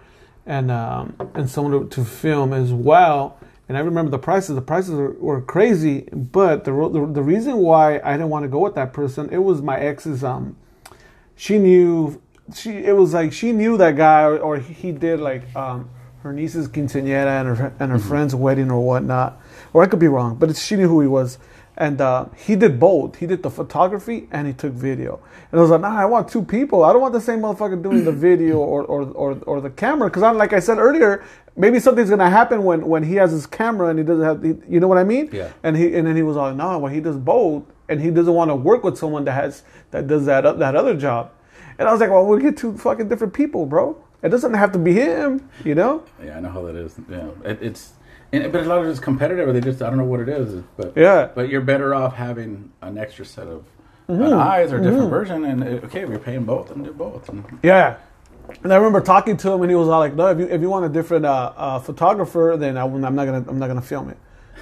[0.47, 3.39] and um and someone to, to film as well.
[3.69, 4.55] And I remember the prices.
[4.55, 8.49] The prices were, were crazy, but the, the the reason why I didn't want to
[8.49, 10.25] go with that person, it was my ex's.
[10.25, 10.57] Um,
[11.37, 12.21] she knew
[12.55, 12.71] she.
[12.71, 15.91] It was like she knew that guy, or, or he did like um
[16.23, 19.41] her niece's quinceañera and her and her friend's wedding or whatnot.
[19.75, 21.39] Or I could be wrong, but she knew who he was.
[21.79, 23.17] And uh, he did both.
[23.17, 25.21] He did the photography and he took video.
[25.53, 26.83] And I was like, nah, I want two people.
[26.83, 30.11] I don't want the same motherfucker doing the video or, or, or, or the camera.
[30.11, 31.25] Because, like I said earlier,
[31.57, 34.43] maybe something's going to happen when, when he has his camera and he doesn't have,
[34.43, 35.31] he- you know what I mean?
[35.33, 35.53] Yeah.
[35.63, 37.63] And he and then he was like, no, well, he does both.
[37.89, 39.63] And he doesn't want to work with someone that has,
[39.93, 41.31] that does that, that other job.
[41.79, 43.97] And I was like, well, we'll get two fucking different people, bro.
[44.21, 46.03] It doesn't have to be him, you know?
[46.23, 46.97] Yeah, I know how that is.
[47.09, 47.93] Yeah, it, it's,
[48.33, 49.49] and, but a lot of it's competitive.
[49.49, 50.63] Or they just I don't know what it is.
[50.77, 51.29] But Yeah.
[51.35, 53.65] but you're better off having an extra set of
[54.09, 54.23] Mm-hmm.
[54.23, 55.45] an eyes or a different version.
[55.45, 57.29] And uh, okay, we're paying both and do both.
[57.29, 57.97] And Yeah.
[58.65, 60.63] And I remember talking to him, and he was all like, "No, if you if
[60.63, 63.83] you want a different uh, uh, photographer, then I, I'm not gonna I'm not gonna
[63.83, 64.17] film it,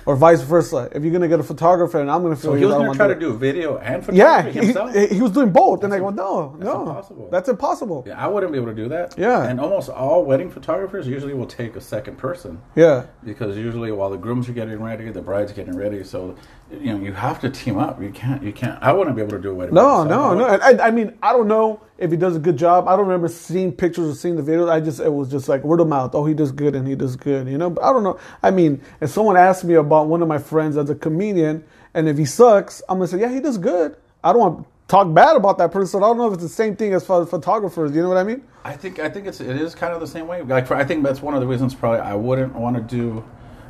[0.06, 0.88] or vice versa.
[0.92, 2.96] If you're gonna get a photographer and I'm gonna film so he was going to
[2.96, 4.14] try to do video and it.
[4.14, 4.94] Yeah, he, himself.
[4.94, 7.28] he, he was doing both, and I go, no, that's no, impossible.
[7.30, 8.04] that's impossible.
[8.06, 9.18] yeah, I wouldn't be able to do that.
[9.18, 9.48] Yeah.
[9.48, 12.62] and almost all wedding photographers usually will take a second person.
[12.76, 16.04] Yeah, because usually while the grooms are getting ready, the bride's getting ready.
[16.04, 16.36] So
[16.70, 18.00] you know you have to team up.
[18.02, 18.42] You can't.
[18.42, 18.82] You can't.
[18.82, 19.72] I wouldn't be able to do it.
[19.72, 20.46] no, no, no.
[20.46, 22.88] I, I mean, I don't know if he does a good job.
[22.88, 24.68] I don't remember seeing pictures or seeing the videos.
[24.68, 26.14] I just it was just like word of mouth.
[26.14, 27.70] Oh, he does good and he does good, you know.
[27.70, 28.18] But I don't know.
[28.42, 32.08] I mean, if someone asked me about one of my friends as a comedian, and
[32.08, 33.96] if he sucks, I'm gonna say, yeah, he does good.
[34.24, 36.02] I don't want to talk bad about that person.
[36.02, 37.94] I don't know if it's the same thing as as photographers.
[37.94, 38.42] You know what I mean?
[38.64, 40.42] I think I think it's it is kind of the same way.
[40.42, 43.24] Like for, I think that's one of the reasons probably I wouldn't want to do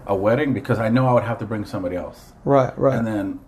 [0.06, 2.32] a wedding because I know I would have to bring somebody else.
[2.44, 2.96] Right, right.
[2.96, 3.40] And then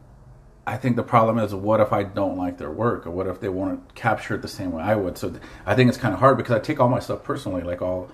[0.67, 3.41] I think the problem is, what if I don't like their work, or what if
[3.41, 5.17] they want to capture it the same way I would?
[5.17, 5.33] So
[5.65, 7.63] I think it's kind of hard because I take all my stuff personally.
[7.63, 8.11] Like all,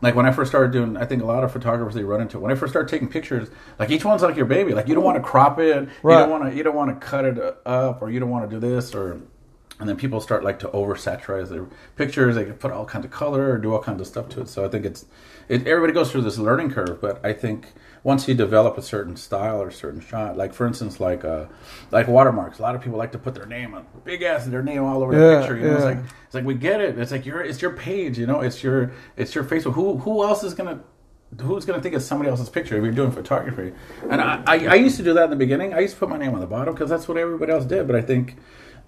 [0.00, 2.38] like when I first started doing, I think a lot of photographers they run into
[2.38, 3.48] when I first started taking pictures.
[3.78, 4.72] Like each one's like your baby.
[4.72, 6.14] Like you don't want to crop it, Right.
[6.14, 8.30] you don't want to, you don't want to cut it uh, up, or you don't
[8.30, 9.20] want to do this, or
[9.80, 11.66] and then people start like to oversaturate their
[11.96, 12.34] pictures.
[12.34, 14.48] They can put all kinds of color or do all kinds of stuff to it.
[14.48, 15.06] So I think it's
[15.48, 17.00] it, everybody goes through this learning curve.
[17.00, 17.68] But I think
[18.04, 21.46] once you develop a certain style or a certain shot, like for instance, like uh,
[21.90, 22.58] like watermarks.
[22.58, 25.02] A lot of people like to put their name on big ass their name all
[25.02, 25.56] over the picture.
[25.56, 25.86] You know, it's yeah.
[25.86, 26.98] like it's like we get it.
[26.98, 28.18] It's like your it's your page.
[28.18, 29.72] You know, it's your it's your Facebook.
[29.72, 30.80] Who who else is gonna
[31.40, 33.72] who's going to think it's somebody else's picture if you're doing photography?
[34.10, 35.74] And I, I, I used to do that in the beginning.
[35.74, 37.86] I used to put my name on the bottom because that's what everybody else did.
[37.86, 38.36] But I think,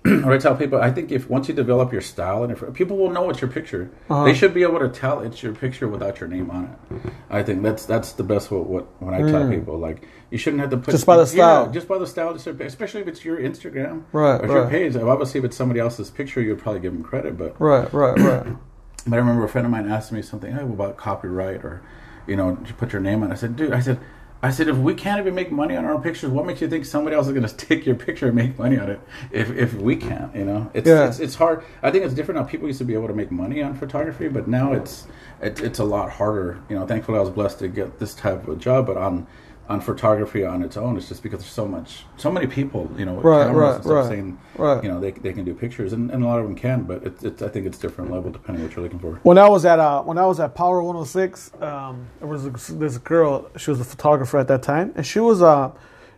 [0.05, 2.97] or I tell people, I think if once you develop your style and if people
[2.97, 4.25] will know it's your picture, Uh-huh.
[4.25, 7.13] they should be able to tell it's your picture without your name on it.
[7.31, 10.61] I think that's that's the best what, what when I tell people like you shouldn't
[10.61, 10.93] have to put Mm.
[10.93, 11.67] Just by the style.
[11.67, 14.71] yeah, just by the style, just especially if it's your Instagram Right, or your right.
[14.71, 14.97] page.
[14.97, 18.47] Obviously, if it's somebody else's picture, you'd probably give them credit, but right, right, right.
[19.07, 21.83] but I remember a friend of mine asked me something oh, about copyright or,
[22.27, 23.31] you know, you put your name on.
[23.31, 23.35] it.
[23.35, 23.99] I said, dude, I said,
[24.45, 26.85] I said, if we can't even make money on our pictures, what makes you think
[26.85, 29.01] somebody else is going to take your picture and make money on it?
[29.31, 31.07] If if we can't, you know, it's, Yeah.
[31.07, 31.63] it's it's hard.
[31.83, 32.47] I think it's different now.
[32.47, 35.07] People used to be able to make money on photography, but now it's
[35.41, 36.59] it, it's a lot harder.
[36.69, 39.27] You know, thankfully I was blessed to get this type of a job, but on
[39.73, 43.05] on photography on its own, it's just because there's so much, so many people, you
[43.07, 44.83] know, with Right, cameras right, and stuff right, saying, right.
[44.85, 47.03] you know, they they can do pictures, and, and a lot of them can, but
[47.05, 49.19] it's, it's I think it's different level depending what you're looking for.
[49.23, 52.51] When I was at uh, when I was at Power 106, um, there was a,
[52.75, 53.51] this girl.
[53.57, 55.71] She was a photographer at that time, and she was uh,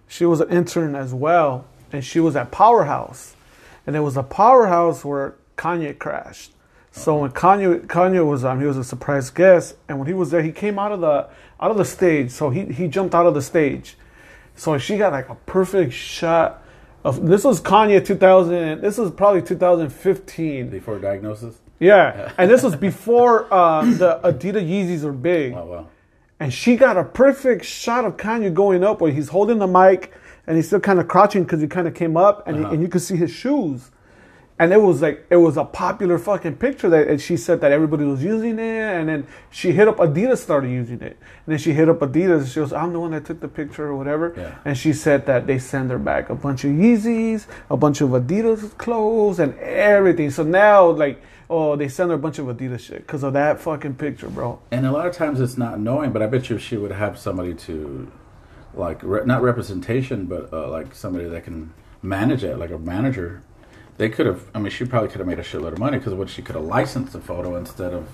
[0.08, 3.36] she was an intern as well, and she was at Powerhouse,
[3.86, 6.53] and it was a Powerhouse where Kanye crashed.
[6.96, 10.30] So when Kanye Kanye was um, he was a surprise guest, and when he was
[10.30, 11.28] there, he came out of the
[11.60, 12.30] out of the stage.
[12.30, 13.96] So he he jumped out of the stage,
[14.54, 16.62] so she got like a perfect shot.
[17.04, 18.80] Of, this was Kanye 2000.
[18.80, 20.70] This was probably 2015.
[20.70, 21.56] Before diagnosis.
[21.80, 25.88] Yeah, and this was before uh, the Adidas Yeezys were big, Oh wow.
[26.38, 30.12] and she got a perfect shot of Kanye going up where he's holding the mic
[30.46, 32.80] and he's still kind of crouching because he kind of came up, and, he- and
[32.82, 33.90] you could see his shoes,
[34.58, 37.72] and it was like it was a popular fucking picture that and she said that
[37.72, 41.58] everybody was using it, and then she hit up Adidas started using it, and then
[41.58, 42.48] she hit up Adidas.
[42.52, 44.54] She goes, "I'm the one that took the picture or whatever," Yeah.
[44.64, 48.10] and she said that they send her back a bunch of Yeezys, a bunch of
[48.10, 50.30] Adidas clothes, and everything.
[50.30, 53.60] So now, like, oh, they send her a bunch of Adidas shit because of that
[53.60, 54.60] fucking picture, bro.
[54.70, 57.18] And a lot of times it's not knowing, but I bet you she would have
[57.18, 58.06] somebody to,
[58.74, 63.42] like, re- not representation, but uh, like somebody that can manage it, like a manager,
[63.96, 64.42] they could have.
[64.54, 66.54] I mean, she probably could have made a shitload of money because what she could
[66.56, 68.08] have licensed the photo instead of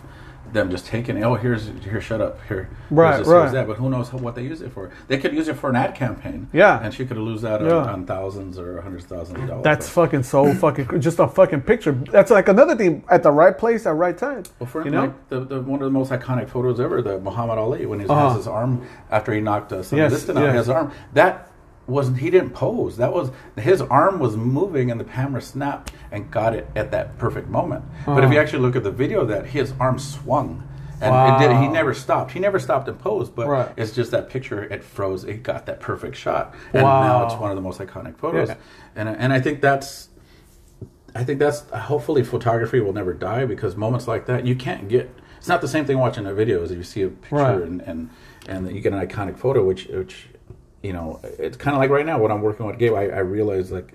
[0.53, 1.17] them just taking.
[1.17, 1.23] it.
[1.23, 2.69] Oh, here's here, shut up here.
[2.91, 3.41] Right, here's this, right.
[3.43, 3.69] here's that.
[3.69, 4.91] But who knows what they use it for?
[5.07, 6.49] They could use it for an ad campaign.
[6.53, 6.83] Yeah.
[6.83, 7.75] and she could have lose that on, Yeah.
[7.93, 9.63] on thousands or hundreds of thousands of dollars.
[9.65, 11.93] That's fucking so fucking just a fucking picture.
[11.93, 14.43] That's like another thing at the right place at right time.
[14.59, 17.21] Well, for you know, like the, the one of the most iconic photos ever, the
[17.21, 18.29] Muhammad Ali when he Uh-huh.
[18.31, 20.55] has his arm after he knocked uh, Sonny Yes, Liston out, yes.
[20.57, 20.91] his arm.
[21.13, 21.50] That
[21.91, 22.97] wasn't he didn't pose.
[22.97, 27.19] That was his arm was moving and the camera snapped and got it at that
[27.19, 27.85] perfect moment.
[28.07, 30.67] But if you actually look at the video, of that his arm swung.
[31.03, 32.33] And it did, he never stopped.
[32.33, 33.69] He never stopped and posed, but Right.
[33.77, 34.65] it's just that picture.
[34.65, 35.25] It froze.
[35.25, 38.49] It got that perfect shot, and now it's one of the most iconic photos.
[38.51, 38.57] Yeah.
[38.97, 40.11] And and I think that's
[41.15, 45.11] I think that's hopefully photography will never die because moments like that you can't get.
[45.39, 47.63] It's not the same thing watching a video as if you see a picture Right.
[47.63, 48.11] and, and
[48.47, 50.29] and you get an iconic photo, which which
[50.83, 53.19] you know it's kind of like right now when I'm working with Gabe, I, I
[53.19, 53.93] realize like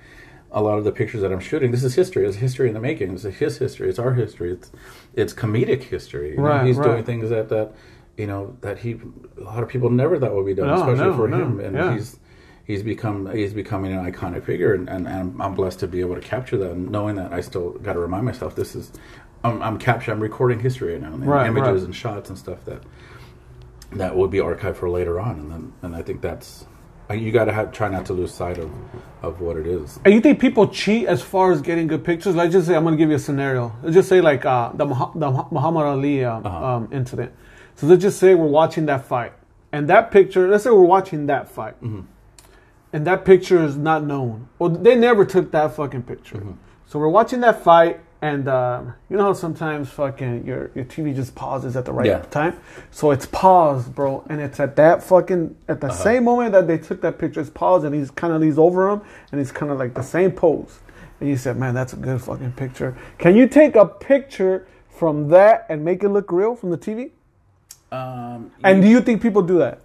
[0.52, 2.26] a lot of the pictures that I'm shooting, this is history.
[2.26, 3.12] It's history in the making.
[3.14, 3.90] It's his history.
[3.90, 4.52] It's our history.
[4.54, 4.72] It's
[5.14, 6.32] it's comedic history.
[6.32, 6.86] You know, he's right.
[6.86, 7.74] doing things that that
[8.18, 8.98] you know that he
[9.38, 11.60] a lot of people never thought would be done, No, especially no, for no, him.
[11.60, 11.94] And yeah.
[11.94, 12.20] he's
[12.66, 16.00] he's become he's becoming an iconic figure, and, and, and I'm, I'm blessed to be
[16.00, 18.92] able to capture that, and knowing that I still got to remind myself this is
[19.44, 21.86] I'm, I'm capturing, I'm recording history right now, and Right, images right.
[21.86, 22.82] and shots and stuff that
[23.94, 26.66] that will be archived for later on, and then and I think that's
[27.14, 28.72] you got to have try not to lose sight of
[29.22, 30.00] of what it is.
[30.06, 32.36] And you think people cheat as far as getting good pictures?
[32.36, 33.76] Let's just say I'm going to give you a scenario.
[33.84, 36.66] Let's just say like uh, the, Muha- the Muhammad Ali um, Uh-huh.
[36.76, 37.32] um, incident.
[37.76, 39.34] So let's just say we're watching that fight,
[39.72, 40.48] and that picture.
[40.48, 42.02] Let's say we're watching that fight, Mm-hmm.
[42.94, 44.48] and that picture is not known.
[44.60, 46.38] Well, they never took that fucking picture.
[46.38, 46.52] Mm-hmm.
[46.88, 51.16] So we're watching that fight, and um, you know how sometimes fucking your your TV
[51.16, 52.20] just pauses at the right Yeah.
[52.32, 52.56] time.
[52.92, 55.88] So it's paused, bro, and it's at that fucking at Uh-huh.
[55.88, 57.42] the same moment that they took that picture.
[57.42, 59.02] It's paused, and he's kind of leans over him,
[59.32, 60.80] and he's kind of like the same pose.
[61.20, 65.28] And you said, "Man, that's a good fucking picture." Can you take a picture from
[65.30, 67.12] that and make it look real from the TV?
[67.92, 69.80] Um, And do you think people do that?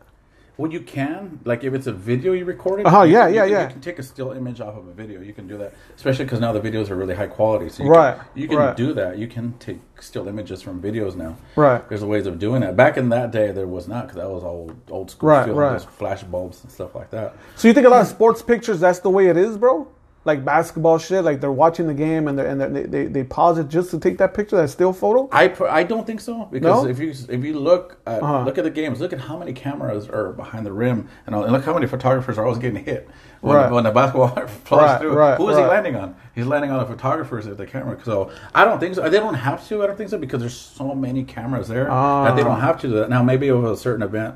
[0.60, 2.84] Well, you can like if it's a video you recorded.
[2.84, 3.62] Uh-huh, yeah, can- you yeah, can- yeah.
[3.62, 5.22] You can take a still image off of a video.
[5.22, 7.70] You can do that, especially because now the videos are really high quality.
[7.70, 8.76] So you Right, can, you can right.
[8.76, 9.16] do that.
[9.16, 11.38] You can take still images from videos now.
[11.56, 11.88] Right.
[11.88, 12.76] There's ways of doing that.
[12.76, 15.30] Back in that day, there was not because that was all old school.
[15.30, 15.80] Right, film, right.
[15.80, 17.36] flash bulbs and stuff like that.
[17.56, 19.88] So you think a lot of sports pictures that's the way it is, bro?
[20.26, 23.24] Like basketball shit, like they're watching the game and, they're, and they're, they they they
[23.24, 25.30] pause it just to take that picture, that still photo.
[25.32, 26.90] I per- I don't think so because No?
[26.90, 28.42] if you if you look at, Uh-huh.
[28.44, 31.44] look at the games, look at how many cameras are behind the rim, and, all-
[31.44, 33.08] and look how many photographers are always getting hit
[33.40, 33.72] when, Right.
[33.72, 34.28] when the basketball
[34.66, 35.14] flies Right, through.
[35.14, 36.14] right, Who is he landing on?
[36.34, 37.96] He's landing on the photographers at the camera.
[38.04, 39.08] So I don't think so.
[39.08, 39.82] They don't have to.
[39.82, 42.88] I don't think so because there's so many cameras there that they don't have to
[42.88, 43.08] do that.
[43.08, 44.34] Now maybe over a certain event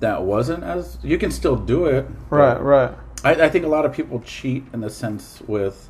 [0.00, 2.04] that wasn't as you can still do it.
[2.30, 2.90] Right, right.
[3.24, 5.88] I, I think a lot of people cheat in the sense with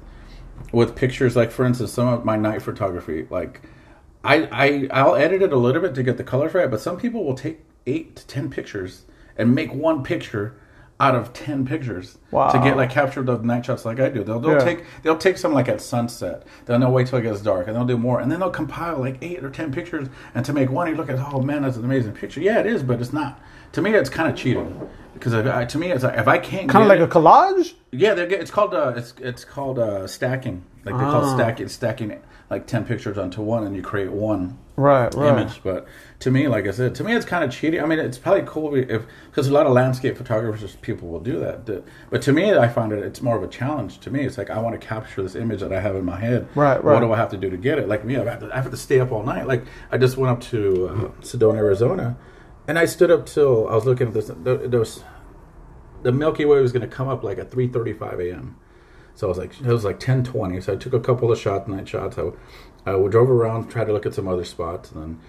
[0.73, 1.37] with pictures.
[1.37, 3.63] Like for instance, some of my night photography, like
[4.25, 6.97] I, I I'll edit it a little bit to get the colors right, but some
[6.99, 9.03] people will take eight to ten pictures
[9.37, 10.57] and make one picture
[10.99, 12.51] out of ten pictures Wow.
[12.51, 14.23] to get like capture the night shots like I do.
[14.23, 14.59] They'll they'll Yeah.
[14.65, 16.45] take they'll take some like at sunset.
[16.67, 18.99] Then they'll wait till it gets dark and they'll do more, and then they'll compile
[18.99, 20.09] like eight or ten pictures.
[20.35, 22.41] And to make one, you look at oh man, that's an amazing picture.
[22.43, 23.41] Yeah, it is, but it's not.
[23.73, 25.33] To me, it's kind of cheating because
[25.73, 27.75] to me, it's like, if I can't Kind of like it- a collage.
[27.93, 30.65] yeah, they're, it's called uh, it's it's called uh, stacking.
[30.85, 31.35] Like they call Ah.
[31.37, 35.29] stacking, stacking like ten pictures onto one, and you create one Right, right.
[35.29, 35.61] image.
[35.63, 35.87] But
[36.21, 37.83] to me, like I said, to me, it's kind of cheating.
[37.83, 41.39] I mean, it's probably cool if because a lot of landscape photographers, people will do
[41.41, 41.85] that.
[42.11, 44.01] But to me, I find it it's more of a challenge.
[44.01, 46.19] To me, it's like I want to capture this image that I have in my
[46.19, 46.49] head.
[46.55, 46.95] Right, right.
[46.95, 47.89] What do I have to do to get it?
[47.89, 49.47] Like me, I have to, I have to stay up all night.
[49.47, 52.17] Like I just went up to uh, Sedona, Arizona,
[52.71, 54.31] and I stood up till I was looking at this.
[54.33, 55.03] There, was
[56.05, 58.57] the Milky Way was going to come up like at 3:35 a.m.
[59.17, 60.63] So I was like, it was like 10:20.
[60.63, 62.17] So I took a couple of shots, night shots.
[62.17, 62.31] I,
[62.87, 65.21] I drove around, tried to look at some other spots, and then,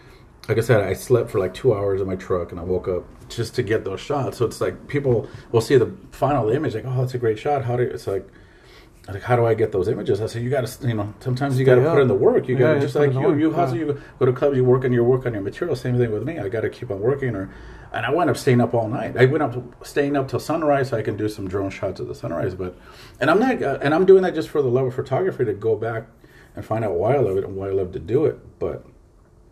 [0.48, 2.88] like I said, I slept for like two hours in my truck, and I woke
[2.88, 4.38] up just to get those shots.
[4.38, 7.66] So it's like people will see the final image, like, oh, that's a great shot.
[7.66, 8.30] How do it's like.
[9.08, 10.22] Like how do I get those images?
[10.22, 12.48] I said you got to, you know, sometimes you got to put in the work.
[12.48, 13.86] You Yeah, got to just like you, you hustle, yeah.
[13.86, 15.76] you go to clubs, you work on your work on your material.
[15.76, 16.38] Same thing with me.
[16.40, 17.50] I got to keep on working, or
[17.92, 19.18] and I wound up staying up all night.
[19.18, 22.08] I went up staying up till sunrise so I can do some drone shots of
[22.08, 22.54] the sunrise.
[22.54, 22.78] But
[23.20, 25.54] and I'm not uh, and I'm doing that just for the love of photography to
[25.54, 26.06] go back
[26.56, 28.38] and find out why I love it and why I love to do it.
[28.60, 28.86] But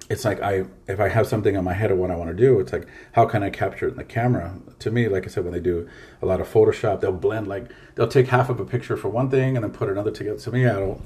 [0.10, 2.36] it's like I if I have something in my head of what I want to
[2.36, 4.56] do, it's like how can I capture it in the camera?
[4.80, 5.88] To me, like I said, when they do
[6.22, 9.30] a lot of Photoshop, they'll blend like they'll take half of a picture for one
[9.30, 10.39] thing and then put another together.
[10.39, 11.02] To me, I don't.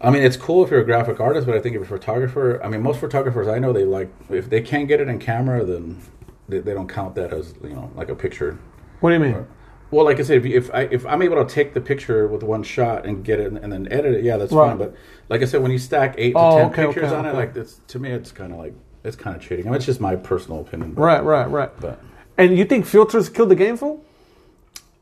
[0.00, 1.98] I mean, it's cool if you're a graphic artist, but I think if you're a
[2.00, 5.20] photographer, I mean, most photographers I know they like if they can't get it in
[5.20, 6.02] camera, then
[6.48, 8.58] they, they don't count that as you know like a picture.
[8.98, 9.46] What do you mean?
[9.92, 12.26] Well, like I said, if, you- if I if I'm able to take the picture
[12.26, 14.68] with one shot and get it and then edit it, yeah, that's Right.
[14.70, 14.78] fine.
[14.78, 14.94] But
[15.28, 17.34] like I said, when you stack eight to Oh, ten okay, pictures okay, on it,
[17.34, 18.72] like it's to me, it's kind of like
[19.04, 19.66] it's kind of cheating.
[19.66, 20.92] I mean, it's just my personal opinion.
[20.92, 21.70] But, Right, right, right.
[21.80, 22.00] But
[22.38, 24.02] And you think filters kill the game, fool?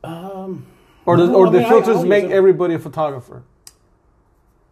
[0.03, 0.65] um,
[1.05, 3.43] Or No, or I the mean, I- filters I'll make everybody a photographer?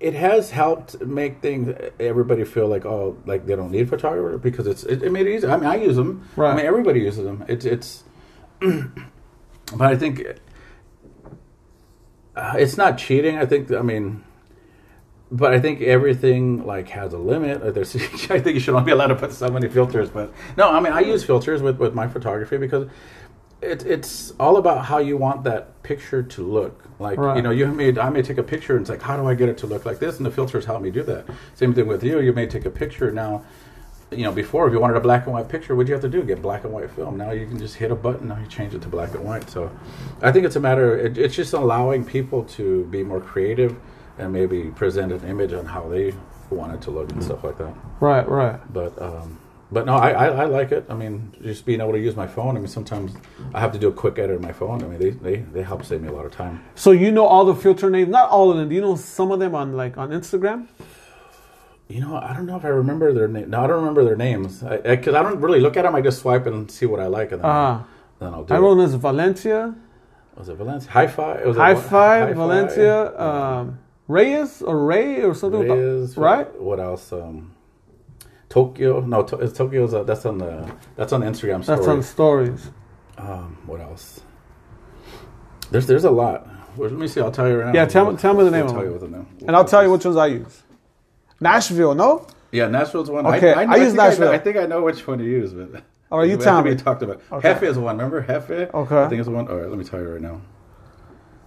[0.02, 4.38] it has helped make things everybody feel like oh like they don't need a photographer
[4.38, 5.48] because it's it, it made it easy.
[5.48, 6.26] I mean, I use them.
[6.38, 6.52] Right.
[6.52, 7.44] I mean, everybody uses them.
[7.48, 8.04] It's it's.
[9.76, 10.24] but I think
[12.36, 13.38] uh, it's not cheating.
[13.38, 14.24] I think I mean.
[15.32, 17.76] But I think everything like has a limit.
[17.76, 17.96] There's,
[18.32, 20.10] I think you should only be allowed to put so many filters.
[20.10, 22.90] But no, I mean I use filters with, with my photography because
[23.62, 26.84] it, it's all about how you want that picture to look.
[26.98, 27.36] Like Right.
[27.38, 29.36] you know, you may I may take a picture and it's like, how do I
[29.36, 30.18] get it to look like this?
[30.18, 31.26] And the filters help me do that.
[31.54, 32.20] Same thing with you.
[32.22, 33.44] You may take a picture now.
[34.12, 36.02] You know, before if you wanted a black and white picture, what do you have
[36.02, 36.24] to do?
[36.24, 37.18] Get black and white film.
[37.18, 38.28] Now you can just hit a button.
[38.28, 39.50] Now you change it to black and white.
[39.50, 39.72] So,
[40.22, 40.98] I think it's a matter.
[40.98, 43.78] It, it's just allowing people to be more creative
[44.18, 46.14] and maybe present an image on how they
[46.50, 47.74] want it to look and stuff like that.
[48.00, 48.60] Right, right.
[48.74, 49.40] But um,
[49.72, 50.86] but no, I, I, I like it.
[50.90, 52.58] I mean, just being able to use my phone.
[52.58, 53.14] I mean, sometimes
[53.54, 54.84] I have to do a quick edit on my phone.
[54.84, 56.64] I mean, they, they, they help save me a lot of time.
[56.74, 58.10] So you know all the filter names?
[58.10, 58.70] Not all of them.
[58.70, 60.68] Do you know some of them on like on Instagram?
[61.90, 63.50] You know, I don't know if I remember their name.
[63.50, 65.96] No, I don't remember their names because I, 'cause I don't really look at them.
[65.96, 67.86] I just swipe and see what I like, and then, Ah,
[68.20, 68.60] then I'll do I it.
[68.62, 69.74] wrote this Valencia,
[70.38, 70.92] Was it Valencia?
[70.92, 71.34] Hi Fi.
[71.40, 72.34] It was High Five, Hi-Fi.
[72.34, 75.68] Valencia, um, Reyes or Ray or something.
[75.68, 76.62] Reyes, right?
[76.62, 77.12] What else?
[77.12, 77.52] Um,
[78.50, 79.02] Tokyo.
[79.02, 79.94] No, to, Tokyo's.
[79.96, 80.72] Uh, that's on the.
[80.96, 81.78] That's on the Instagram story.
[81.78, 82.70] That's on stories.
[83.18, 84.22] Um, what else?
[85.72, 86.48] There's there's a lot.
[86.78, 87.20] Well, let me see.
[87.20, 87.82] I'll tell you right now.
[87.82, 88.86] Yeah, tell me- tell me the name I'll of tell them.
[88.94, 89.28] you what the name.
[89.48, 90.64] And I'll tell you which ones I use.
[91.40, 92.28] Nashville, no?
[92.52, 93.26] Yeah, Nashville's one.
[93.28, 94.32] Okay, I know, use think I know- Nashville.
[94.32, 96.72] I, think I know which one to use, but All right, you I tell me.
[96.72, 97.54] We talked about Okay.
[97.54, 97.98] Hefe is one.
[97.98, 98.74] Remember Hefe?
[98.74, 99.04] Okay.
[99.04, 99.48] I think it's one.
[99.48, 100.42] All right, let me tell you right now.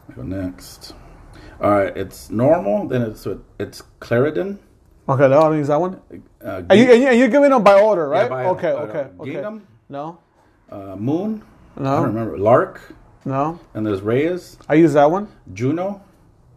[0.09, 0.95] I go next.
[1.61, 2.89] All right, it's normal.
[2.89, 4.59] Then it's what- it's Clarendon.
[5.09, 6.01] Okay, no, I don't use that one.
[6.45, 8.23] Uh, And, you, and, you, you're giving them by order, right?
[8.23, 9.33] Yeah, by- okay, okay, okay.
[9.33, 10.19] Gingham, No,
[10.71, 11.43] uh, Moon.
[11.77, 12.39] I no, don't remember.
[12.39, 12.81] Lark.
[13.25, 13.59] no.
[13.75, 15.27] And there's Reyes, I use that one.
[15.53, 16.01] Juno,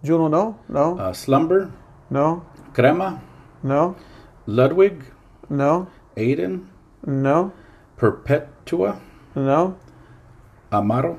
[0.04, 1.72] Juno, no, no, uh, Slumber,
[2.12, 2.46] no,
[2.80, 3.22] Crema,
[3.64, 3.96] no,
[4.46, 5.06] Ludwig,
[5.50, 6.70] no, Aden,
[7.06, 7.54] no,
[7.96, 9.00] Perpetua,
[9.34, 9.78] no,
[10.74, 11.18] Amaro,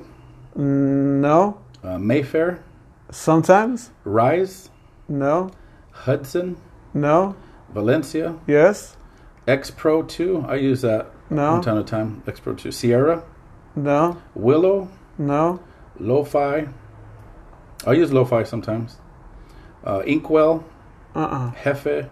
[0.55, 1.57] no.
[1.83, 2.63] uh, Mayfair,
[3.09, 4.69] Sometimes, Rise,
[5.07, 5.49] no,
[5.91, 6.57] Hudson,
[6.93, 7.35] no,
[7.73, 8.95] Valencia, yes,
[9.47, 10.45] X Pro 2.
[10.47, 11.53] I use that No.
[11.55, 12.23] from time to time.
[12.27, 12.71] X Pro 2.
[12.71, 13.23] Sierra,
[13.75, 15.59] no, Willow, no,
[15.99, 16.67] Lo-Fi.
[17.87, 18.97] I use Lo-Fi sometimes.
[19.83, 20.63] Uh, Inkwell,
[21.17, 21.51] uh-uh.
[21.63, 22.09] Hefe,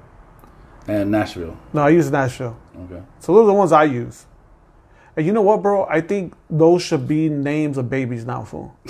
[0.88, 1.58] and Nashville.
[1.74, 2.58] No, I use Nashville.
[2.86, 3.02] Okay.
[3.20, 4.26] So those are the ones I use.
[5.16, 5.86] And you know what, bro?
[5.86, 8.76] I think those should be names of babies now, fool.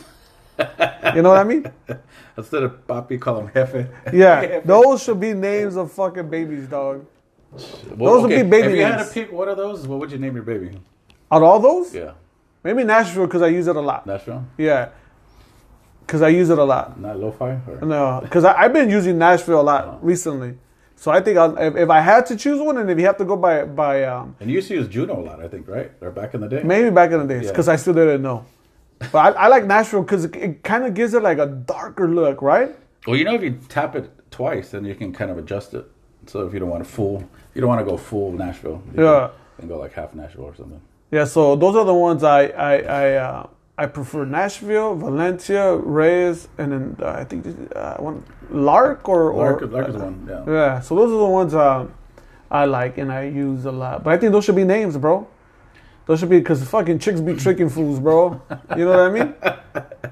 [0.58, 1.72] you know what I mean?
[2.38, 3.88] Instead of Papi, call them Hefe.
[4.12, 7.06] Yeah, those should be names of fucking babies, dog.
[7.96, 10.12] Well, Those would be baby If you had to pick one of those, what would
[10.12, 10.78] you name your baby?
[11.32, 12.12] Out of all those, Yeah.
[12.64, 14.06] maybe Nashville because I use it a lot.
[14.06, 14.46] Nashville?
[14.58, 14.90] Yeah,
[16.06, 17.00] because I use it a lot.
[17.00, 17.60] Not Lo-Fi?
[17.68, 17.80] Or?
[17.86, 20.58] No, because I've been using Nashville a lot recently.
[20.98, 23.18] So I think I'll, if, if I had to choose one, and if you have
[23.18, 25.68] to go by by um, And you used to use Juno a lot, I think,
[25.68, 25.92] right?
[26.02, 26.62] Or back in the day?
[26.64, 27.52] maybe back in the days, Yeah.
[27.52, 28.46] because I still didn't know.
[29.12, 32.08] But I, I like Nashville because it, it kind of gives it like a darker
[32.08, 32.74] look, right?
[33.06, 35.86] Well, you know, if you tap it twice, then you can kind of adjust it.
[36.28, 38.82] So if you don't want to full, you don't want to go full Nashville.
[38.98, 39.30] Yeah.
[39.60, 40.82] Can go like half Nashville or something.
[41.12, 46.48] Yeah, so those are the ones I I I, uh, I prefer: Nashville, Valencia, Reyes,
[46.58, 50.44] and then uh, I think uh, one Lark or Lark, or Lark is one, yeah.
[50.48, 50.80] yeah.
[50.80, 51.88] So those are the ones uh,
[52.50, 54.04] I like and I use a lot.
[54.04, 55.28] But I think those should be names, bro.
[56.08, 58.40] Those should be because fucking chicks be tricking fools, bro.
[58.78, 59.34] You know what I mean?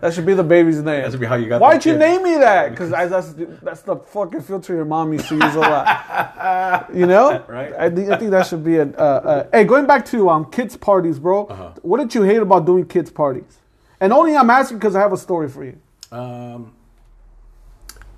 [0.02, 1.04] That should be the baby's name.
[1.04, 2.00] That should be how you got Why'd you kid.
[2.00, 2.72] name me that?
[2.72, 6.90] Because that's that's the fucking filter your mom used to use a lot.
[6.94, 7.74] You know, Right.
[7.74, 8.88] I think I think that should be a.
[8.88, 11.46] Uh, uh, hey, going back to um kids parties, bro.
[11.46, 11.72] Uh-huh.
[11.84, 13.60] What did you hate about doing kids parties?
[14.00, 15.78] And only I'm asking because I have a story for you.
[16.12, 16.74] Um,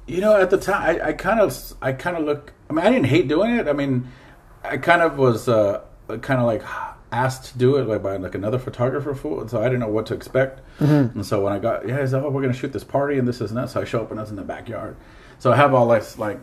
[0.07, 2.53] you know, at the time, I, I kind of, I kind of look.
[2.69, 3.67] I mean, I didn't hate doing it.
[3.67, 4.07] I mean,
[4.63, 5.81] I kind of was uh,
[6.21, 6.63] kind of like
[7.23, 10.05] asked to do it like by like another photographer for so I didn't know what
[10.07, 10.61] to expect.
[11.15, 13.27] And so when I got, yeah, he's like, oh, we're gonna shoot this party and
[13.27, 13.69] this is and that.
[13.69, 14.95] So I show up and that's in the backyard.
[15.39, 16.39] So I have all this like.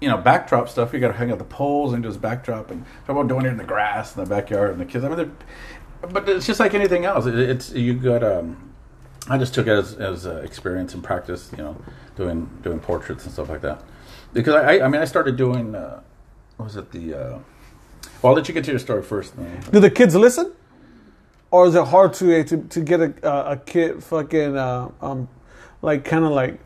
[0.00, 0.92] You know, backdrop stuff.
[0.92, 3.46] You got to hang out the poles and do this backdrop, and talk about doing
[3.46, 5.04] it in the grass in the backyard, and the kids.
[5.04, 5.36] I mean,
[6.00, 7.24] but it's just like anything else.
[7.24, 8.74] It, it's you got um,
[9.28, 11.76] I just took it as, as uh, experience and practice, you know,
[12.16, 13.80] doing doing portraits and stuff like that.
[14.32, 16.00] Because I, I, I mean, I started doing, uh,
[16.56, 17.14] what was it the?
[17.14, 17.38] Uh,
[18.22, 19.34] well, I'll let you get to your story first.
[19.70, 20.52] Do the kids listen,
[21.50, 25.28] or is it hard to uh, to, to get a a kid fucking uh, um
[25.82, 26.60] like kind of like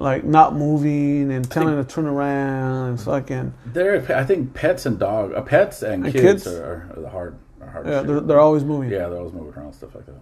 [0.00, 4.86] like not moving and telling them to turn around and fucking There, I think pets
[4.86, 6.46] and dog, uh, pets and, And kids, kids?
[6.46, 7.86] Are, are the hard, are hard.
[7.86, 8.90] yeah they're, they're always moving.
[8.90, 10.14] yeah, they're always moving around stuff like that.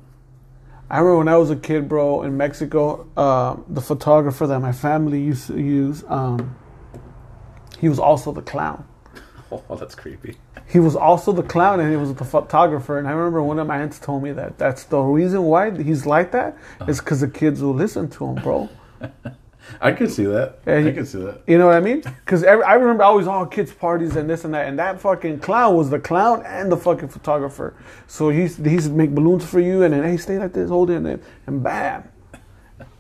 [0.89, 4.71] I remember when I was a kid, bro, in Mexico, uh, the photographer that my
[4.73, 6.57] family used to use, um,
[7.81, 8.87] he was also the clown.
[9.71, 10.37] Oh, that's creepy.
[10.69, 12.99] He was also the clown, and he was the photographer.
[12.99, 16.07] And I remember one of my aunts told me that that's the reason why he's
[16.07, 16.91] like that uh-huh.
[16.91, 18.69] is because the kids will listen to him, bro.
[19.81, 20.61] I can see that.
[20.67, 21.43] Yeah, I can see that.
[21.47, 22.01] You know what I mean?
[22.01, 25.75] Because I remember always all kids parties and this and that, and that fucking clown
[25.75, 27.75] was the clown and the fucking photographer.
[28.07, 30.97] So he's he's make balloons for you, and then hey, stay like this, hold it,
[30.97, 32.09] and, and bam.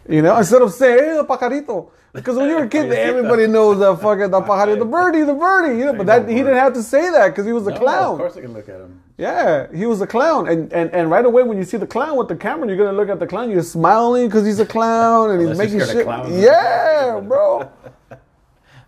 [0.08, 3.78] You know, instead of saying hey, the pajarito, because when you're a kid, everybody knows
[3.78, 5.78] that fucking the pajarito, the birdie, the birdie.
[5.78, 7.78] You know, but that he didn't have to say that because he was a No,
[7.78, 8.12] clown.
[8.14, 9.00] Of course, I can look at him.
[9.18, 12.16] Yeah, he was a clown, and, and and right away when you see the clown
[12.16, 13.50] with the camera, you're gonna look at the clown.
[13.50, 16.06] You're smiling because he's a clown and he's making shit.
[16.30, 17.70] Yeah, bro,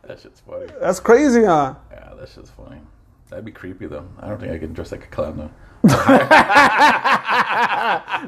[0.02, 0.66] That shit's funny.
[0.80, 1.74] that's crazy, huh?
[1.92, 2.80] Yeah, that shit's funny.
[3.28, 4.08] That'd be creepy though.
[4.20, 5.50] I don't think I can dress like a clown though.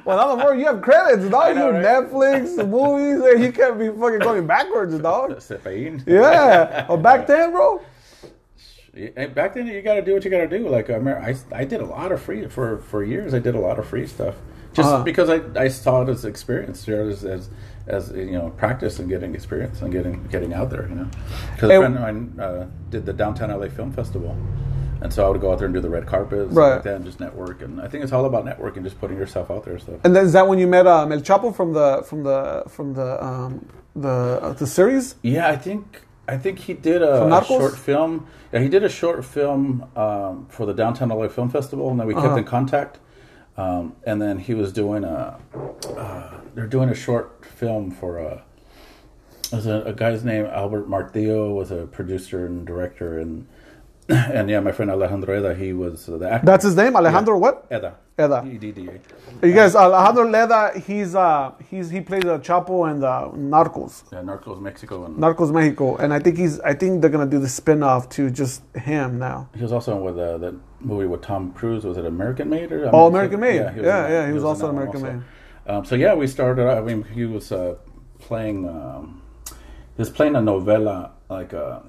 [0.05, 0.55] Well, not more.
[0.55, 1.57] You have credits, dog.
[1.57, 1.85] know, you right?
[1.85, 5.41] Netflix, movies, and you can't be fucking going backwards, dog.
[6.07, 6.87] Yeah.
[6.89, 7.81] Oh, back then, bro.
[8.95, 10.68] Yeah, Back then, you got to do what you got to do.
[10.68, 13.35] Like I, remember, I, I did a lot of free for for years.
[13.35, 14.35] I did a lot of free stuff
[14.72, 15.03] just Uh-huh.
[15.05, 17.51] because I, I saw it as experience, you know, as, as
[17.87, 20.89] as you know, practice and getting experience and getting getting out there.
[20.89, 21.09] You know,
[21.55, 24.37] because a friend of mine uh, did the downtown LA Film Festival,
[25.03, 26.74] and so I would go out there and do the red carpet, Right.
[26.74, 27.62] like that, and just network.
[27.62, 29.74] And I think it's all about networking, just putting yourself out there.
[29.74, 29.94] and Stuff.
[30.05, 32.94] And then is that when you met um, El Chapo from the from the from
[32.94, 34.09] the um, the
[34.42, 35.14] uh, the series?
[35.22, 38.26] Yeah, I think I think he did a, a short film.
[38.53, 42.07] Yeah, he did a short film um, for the Downtown LA Film Festival, and then
[42.07, 42.36] we kept Uh-huh.
[42.36, 42.98] in contact.
[43.57, 45.38] Um, and then he was doing a.
[45.96, 48.42] Uh, they're doing a short film for a.
[49.51, 53.46] There's a, a guy's name Albert Martillo was a producer and director, and
[54.35, 56.47] and yeah, my friend Alejandro Edda, he was the actor.
[56.47, 57.39] That's his name, Alejandro.
[57.39, 57.67] What?
[57.71, 57.97] Edda.
[58.19, 58.45] Edda.
[58.47, 59.47] E-D-D-A.
[59.47, 60.79] You guys, Alejandro Leda.
[60.79, 65.53] He's uh, he's he plays a Chapo and uh, Narcos, Yeah, Narcos Mexico, and Narcos
[65.53, 66.61] Mexico, and I think he's.
[66.61, 69.49] I think they're gonna do the spin off to just him now.
[69.55, 71.85] he was also with uh, that movie with Tom Cruise.
[71.85, 72.91] Was it American Made or?
[72.93, 73.55] Oh, American Made.
[73.71, 75.23] he was Yeah, in yeah, he was also American Made.
[75.67, 76.69] Um, so yeah, we started.
[76.69, 77.77] I mean, he was uh,
[78.19, 78.69] playing.
[78.69, 79.23] Um,
[79.97, 81.81] he was playing a novela like uh,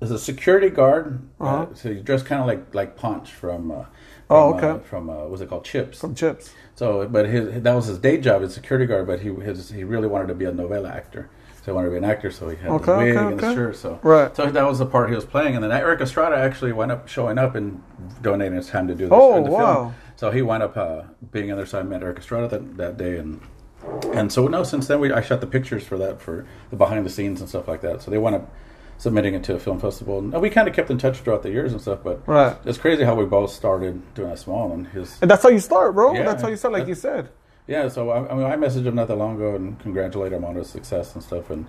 [0.00, 1.20] as a security guard.
[1.40, 1.66] uh Uh-huh.
[1.74, 3.70] so he dressed kind of like like Ponch from.
[3.70, 3.84] Uh,
[4.32, 4.68] Oh, from, okay.
[4.68, 5.64] Uh, from uh, what's it called?
[5.64, 6.00] Chips.
[6.00, 6.52] From Chips.
[6.76, 9.08] So, but his that was his day job as security guard.
[9.08, 11.28] But he his, he really wanted to be a novela actor.
[11.56, 12.30] So he wanted to be an actor.
[12.30, 13.74] So he had Okay, the wig okay, and the shirt.
[13.76, 14.34] So Right.
[14.36, 15.56] So that was the part he was playing.
[15.56, 17.82] And then Erik Estrada actually wound up showing up and
[18.22, 19.12] donating his time to do this.
[19.12, 19.74] Oh, the wow.
[19.74, 19.94] Film.
[20.14, 21.66] So he wound up uh, being in there.
[21.66, 23.40] So I met Erik Estrada that, that day, and
[24.14, 27.04] and so no, since then we I shot the pictures for that for the behind
[27.04, 28.00] the scenes and stuff like that.
[28.02, 28.54] So they wound up
[29.00, 31.50] submitting it to a film festival, and we kind of kept in touch throughout the
[31.50, 32.00] years and stuff.
[32.04, 32.54] But Right.
[32.66, 35.58] it's crazy how we both started doing that small, and his And that's how you
[35.58, 36.12] start, bro.
[36.12, 36.24] Yeah.
[36.24, 37.30] that's how you start, like you said.
[37.66, 40.44] yeah, so I, I mean, I messaged him not that long ago and congratulated him
[40.44, 41.66] on his success and stuff, and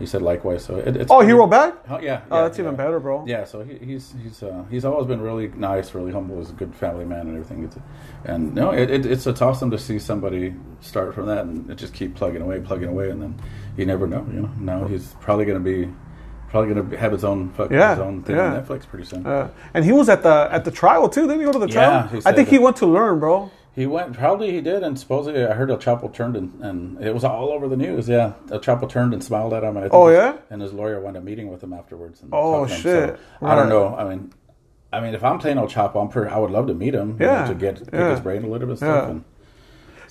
[0.00, 0.64] he said likewise.
[0.64, 1.74] So it, it's Oh, he wrote back.
[1.88, 2.64] Oh, yeah, Oh, that's yeah.
[2.64, 3.24] even better, bro.
[3.28, 6.38] Yeah, so he, he's he's uh, he's always been really nice, really humble.
[6.38, 7.62] He's a good family man and everything.
[7.64, 7.76] It's,
[8.24, 11.94] and no, it, it, it's it's awesome to see somebody start from that and just
[11.94, 13.40] keep plugging away, plugging away, and then
[13.76, 14.26] you never know.
[14.32, 15.92] You know, now he's probably going to be
[16.52, 18.54] probably going to have his own fucking Yeah, his own thing yeah.
[18.54, 19.26] on Netflix pretty soon.
[19.26, 21.22] Uh, and he was at the at the trial too.
[21.22, 22.08] Didn't he go to the Yeah, trial?
[22.08, 23.50] he I think he went to learn, bro.
[23.74, 27.14] He went, probably he did, and supposedly I heard El Chapo turned and, and it
[27.14, 28.06] was all over the news.
[28.06, 29.70] Yeah, El Chapo turned and smiled at him.
[29.70, 30.34] And I think Oh, his- yeah?
[30.50, 32.20] and his lawyer wound up meeting with him afterwards.
[32.20, 32.82] And Oh, shit.
[32.82, 33.96] So, I don't know.
[33.96, 34.30] I mean,
[34.92, 37.16] I mean, if I'm playing El Chapo, I'm pretty, I would love to meet him.
[37.18, 38.10] you know, Yeah, to get pick yeah.
[38.10, 39.08] his brain a little bit stuff.
[39.08, 39.18] Yeah.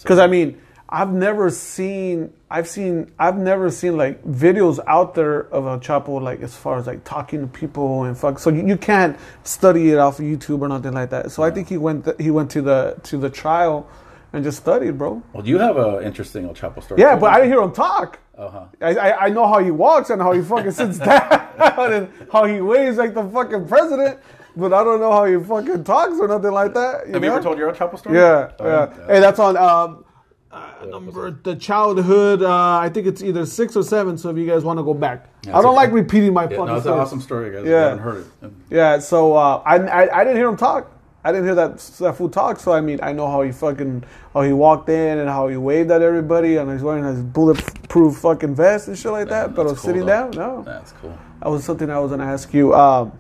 [0.02, 0.60] Because I mean,
[0.92, 6.22] I've never seen, I've seen, I've never seen like videos out there of El Chapo,
[6.22, 8.40] like as far as like talking to people and fuck.
[8.40, 11.32] So you, you can't study it off of YouTube or nothing like that.
[11.32, 13.88] So I think he went, th- he went to the to the trial
[14.34, 15.22] and just studied, bro.
[15.34, 17.00] well, you have an interesting El Chapo story.
[17.02, 18.20] Yeah, but I didn't hear him talk.
[18.38, 18.66] Uh-huh.
[18.82, 22.46] I, I, I know how he walks and how he fucking sits down and how
[22.46, 24.20] he waves like the fucking president,
[24.58, 27.08] but I don't know how he fucking talks or nothing like that.
[27.08, 27.36] Have you know?
[27.36, 28.18] ever told your El Chapo story?
[28.18, 29.08] Yeah, Oh, yeah.
[29.08, 30.04] Hey, that's on um,
[30.52, 32.42] uh, number the childhood.
[32.44, 34.18] Uh, I think it's either six or seven.
[34.18, 36.44] So if you guys want to go back, Yeah, I don't it's like repeating my
[36.44, 37.66] Yeah, fucking no, it's an awesome story, guys.
[37.66, 37.78] Yeah.
[37.78, 38.52] I haven't heard it.
[38.70, 40.92] Yeah, so uh, I, I I didn't hear him talk.
[41.24, 42.60] I didn't hear that that fool talk.
[42.60, 45.56] So I mean, I know how he fucking how he walked in and how he
[45.58, 49.54] waved at everybody and he's wearing his bulletproof fucking vest and shit like that.
[49.54, 50.32] But I was cool, sitting though.
[50.32, 50.32] down.
[50.32, 51.16] No, That's cool.
[51.42, 52.74] that was something I was gonna ask you.
[52.74, 53.12] Um,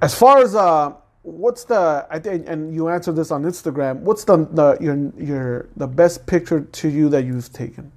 [0.00, 4.00] as far as uh, what's the I think, and you answered this on Instagram.
[4.00, 7.92] What's the, the your your the best picture to you that you've taken?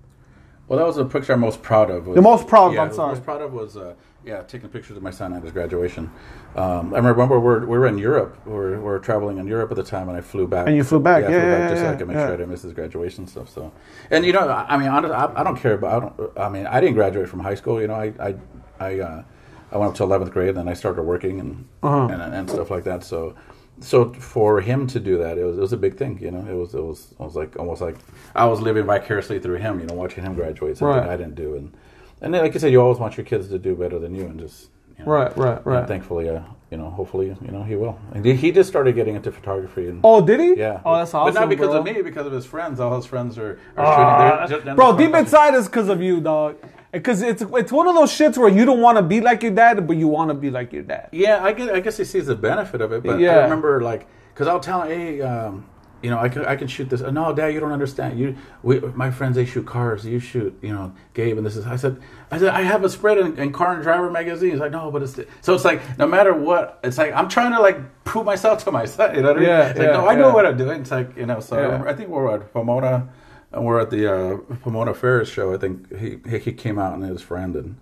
[0.71, 2.07] Well, that was the picture I'm most proud of.
[2.07, 3.15] Was, The most proud of, I'm sorry.
[3.15, 3.93] most proud of was, uh,
[4.23, 6.09] yeah, taking pictures of my son at his graduation.
[6.55, 8.39] Um, I remember we were, we were in Europe.
[8.45, 10.67] We were, we were traveling in Europe at the time, and I flew back.
[10.67, 12.25] And you flew back, I yeah, flew yeah, back just so I could make yeah.
[12.25, 13.49] sure I didn't miss his graduation stuff.
[13.49, 13.69] So,
[14.11, 15.91] and you know, I, I mean, honestly, I, I don't care about.
[15.91, 16.39] I don't.
[16.39, 17.81] I mean, I didn't graduate from high school.
[17.81, 18.35] You know, I, I,
[18.79, 19.23] I, uh,
[19.71, 22.07] I went up to eleventh grade, and then I started working and, Uh-huh.
[22.13, 23.03] and and stuff like that.
[23.03, 23.35] So.
[23.83, 26.45] So for him to do that, it was it was a big thing, you know.
[26.47, 27.95] It was it was I was like almost like
[28.35, 31.09] I was living vicariously through him, you know, watching him graduate, something Right.
[31.09, 31.73] I didn't do, and
[32.21, 34.25] and then, like you said, you always want your kids to do better than you,
[34.25, 34.69] and just
[34.99, 35.87] you know, Right, right, and right.
[35.87, 37.97] thankfully, uh, you know, hopefully, you know, he will.
[38.13, 40.57] And he, he just started getting into photography, and Oh, did he?
[40.57, 41.33] yeah, Oh, that's awesome.
[41.33, 41.79] But not because bro.
[41.79, 42.79] of me, because of his friends.
[42.79, 44.63] All his friends are, are Ah, shooting.
[44.65, 46.57] Just- bro, deep inside is because of you, dog.
[46.91, 49.53] Because it's it's one of those shits where you don't want to be like your
[49.53, 51.09] dad, but you want to be like your dad.
[51.13, 53.37] Yeah, I guess I guess he sees the benefit of it, but Yeah.
[53.37, 55.65] I remember like because I'll tell him, hey, um,
[56.01, 56.99] you know, I can I can shoot this.
[57.01, 58.19] No, Dad, you don't understand.
[58.19, 60.03] You, we, my friends, they shoot cars.
[60.05, 61.65] You shoot, you know, Gabe, and this is.
[61.65, 64.51] I said, I said, I have a spread in, in Car and Driver magazine.
[64.51, 67.51] He's like, no, but it's so it's like no matter what, it's like I'm trying
[67.53, 69.15] to like prove myself to myself.
[69.15, 69.49] You know what I mean?
[69.49, 70.33] Yeah, It's like, yeah, no, I know yeah.
[70.33, 70.81] what I'm doing.
[70.81, 71.39] It's like you know.
[71.39, 71.65] So I, Yeah.
[71.67, 73.07] remember, I think we're at Pomona,
[73.53, 75.53] and we're at the uh, Pomona Ferris show.
[75.53, 77.75] I think he he he came out and his friend and.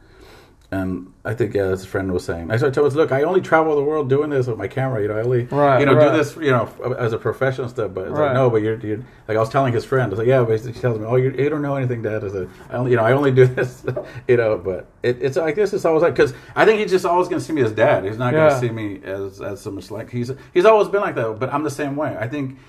[0.71, 2.51] And I think yeah, his friend was saying.
[2.51, 5.01] I telling him, "Look, I only travel the world doing this with my camera.
[5.01, 6.11] You know, I only Right, you know right.
[6.11, 8.25] do this you know as a professional stuff." But it's Right.
[8.25, 8.97] like no, but you're, you're
[9.27, 10.05] like I was telling his friend.
[10.05, 12.23] I was like, "Yeah," but he tells me, "Oh, you, you don't know anything, Dad."
[12.23, 13.83] I said, "I only you know I only do this,
[14.27, 17.03] you know." But it, it's like this is always like because I think he's just
[17.03, 18.03] always going to see me as dad.
[18.03, 18.53] He's not going Yeah.
[18.53, 21.39] to see me as as so much like he's he's always been like that.
[21.39, 22.15] But I'm the same way.
[22.15, 22.59] I think.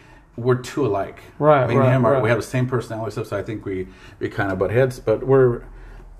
[0.40, 1.20] We're two alike.
[1.38, 2.22] Right, Me and right, him are, right.
[2.22, 3.88] we have the same personality stuff, so I think we,
[4.18, 4.98] we kind of butt heads.
[5.00, 5.62] But we're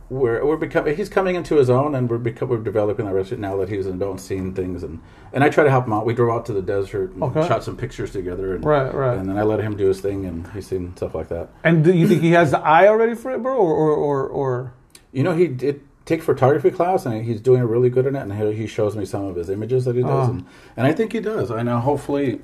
[0.09, 3.39] we're we're becoming he's coming into his own, and we're become, we're developing our relationship
[3.39, 5.01] now that he's an adult and seeing things, and
[5.33, 6.05] and I try to help him out.
[6.05, 7.47] We drove out to the desert and Okay.
[7.47, 9.17] shot some pictures together, and, Right, right.
[9.17, 11.51] and then I let him do his thing, and he's seen stuff like that.
[11.63, 13.57] And do you think he has the eye already for it, bro?
[13.57, 14.73] Or or or, or
[15.13, 18.21] You know, he did take photography class, and he's doing really good in it.
[18.23, 20.31] And he, he shows me some of his images that he does, Ah.
[20.33, 20.45] and,
[20.77, 21.53] and I think he does.
[21.53, 21.79] I know.
[21.79, 22.41] Hopefully,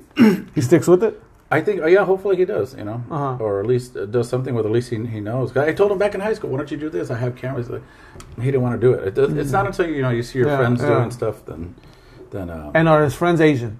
[0.55, 1.21] he sticks with it?
[1.49, 1.81] I think.
[1.81, 2.75] Oh yeah, hopefully he does.
[2.75, 3.37] You know, Uh-huh.
[3.43, 5.55] or at least uh, does something with at least he, he knows.
[5.55, 7.09] I told him back in high school, why don't you do this?
[7.09, 7.69] I have cameras.
[7.69, 7.83] Like,
[8.37, 9.07] He didn't want to do it.
[9.07, 10.47] it does, It's not until you know you see your.
[10.49, 10.89] Yeah, friends yeah.
[10.89, 11.75] doing stuff, then
[12.31, 13.79] then uh, And are his friends Asian?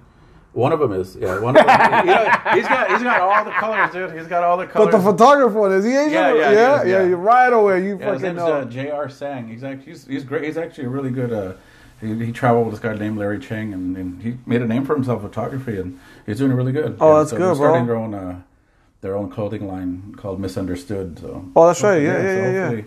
[0.54, 1.38] one of them is yeah.
[1.40, 4.12] One of them, you know, he's got he's got all the colors, dude.
[4.18, 4.90] He's got all the colors.
[4.90, 6.12] But the photographer one is he Asian?
[6.12, 7.04] Yeah, yeah, yeah, is, yeah.
[7.04, 7.84] you right away.
[7.84, 8.52] You Yeah, his fucking name's know.
[8.52, 9.08] uh, J.R.
[9.10, 9.46] Sang.
[9.46, 10.44] He's actually he's, he's great.
[10.44, 11.32] He's actually a really good.
[11.32, 11.52] Uh,
[12.00, 14.84] he, he traveled with this guy named Larry Chen, and, and he made a name
[14.84, 16.96] for himself photography, and he's doing really good.
[17.00, 17.66] Oh, And that's so good, they're bro.
[17.68, 18.40] Starting their own uh,
[19.00, 21.18] their own clothing line called Misunderstood.
[21.20, 22.02] So Oh, that's right.
[22.02, 22.60] hopefully- Yeah, yeah, so yeah, yeah.
[22.68, 22.84] Hopefully,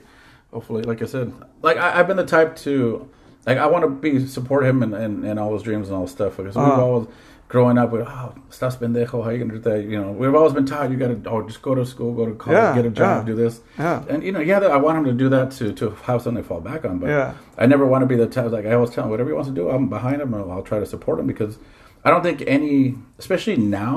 [0.51, 3.09] hopefully, like I said, like I, I've been the type to
[3.45, 6.03] like I want to be support him and, and, and all his dreams and all
[6.03, 6.81] this stuff because we've Uh-huh.
[6.85, 7.07] always
[7.51, 10.53] growing up with oh estás pendejo how you gonna do that you know we've always
[10.53, 12.89] been taught you gotta oh just go to school go to college Yeah, get a
[12.89, 13.33] job yeah.
[13.33, 14.03] do this Yeah.
[14.09, 16.47] and you know yeah I want him to do that to to have something to
[16.47, 17.33] fall back on but Yeah.
[17.57, 19.49] I never want to be the type like I always tell him whatever he wants
[19.49, 21.57] to do I'm behind him and I'll try to support him because
[22.05, 23.93] I don't think any especially now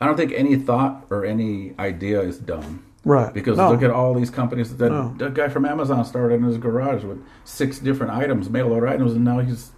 [0.00, 3.32] I don't think any thought or any idea is dumb Right.
[3.32, 3.70] because No.
[3.70, 5.14] look at all these companies that No.
[5.18, 9.12] that guy from Amazon started in his garage with six different items, mail order items,
[9.16, 9.70] and now he's,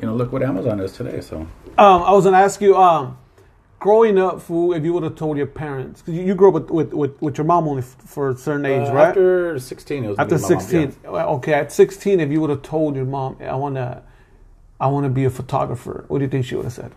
[0.00, 1.20] you know, look what Amazon is today.
[1.20, 1.38] So
[1.76, 3.16] Um, I was gonna ask you, um,
[3.80, 6.54] growing up, fool, if you would have told your parents, 'cause you, you grew up
[6.54, 9.08] with, with, with, with your mom only f- for a certain age, Uh, right?
[9.08, 11.52] After sixteen, it was After me and my mom, sixteen, okay.
[11.54, 14.02] At sixteen, if you would have told your mom, I wanna,
[14.80, 16.92] I wanna be a photographer, what do you think she would have said?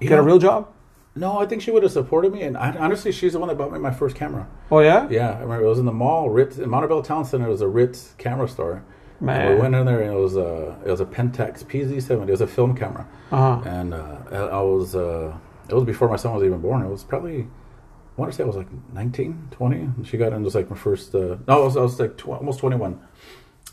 [0.00, 0.68] You Get a real job?
[1.16, 3.58] No, I think she would have supported me, and I, honestly, she's the one that
[3.58, 4.46] bought me my first camera.
[4.70, 5.08] Oh yeah.
[5.10, 7.46] Yeah, I remember it was in the mall, Ritz in Montebello Town Center.
[7.46, 8.84] It was a Ritz camera store.
[9.20, 9.54] Man.
[9.54, 12.28] We went in there, and it was a it was a Pentax PZ70.
[12.28, 13.60] It was a film camera, Uh-huh.
[13.68, 15.36] and uh, I was uh,
[15.68, 16.82] it was before my son was even born.
[16.82, 17.46] It was probably I
[18.20, 19.76] want to say I was like 19, 20.
[19.76, 21.14] And she got in just like my first.
[21.14, 22.98] Uh, no, I was, I was like tw- almost twenty one,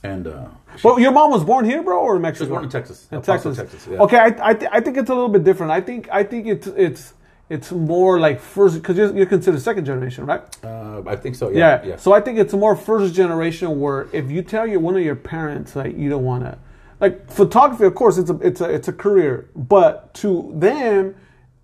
[0.04, 2.44] and uh, she, Well, your mom was born here, bro, or in she Mexico?
[2.46, 3.58] was born in Texas, In Texas.
[3.58, 3.88] Texas.
[3.90, 4.00] Yeah.
[4.00, 5.72] Okay, I I, th- I think it's a little bit different.
[5.72, 7.14] I think I think it's it's
[7.50, 10.42] it's more like first because you're, you're considered second generation, right?
[10.64, 11.50] Uh, I think so.
[11.50, 11.58] Yeah.
[11.82, 11.90] Yeah.
[11.90, 11.96] Yeah.
[11.98, 15.16] So I think it's more first generation where if you tell your one of your
[15.16, 16.58] parents like you don't want to,
[17.00, 21.16] like photography, of course it's a it's a it's a career, but to them.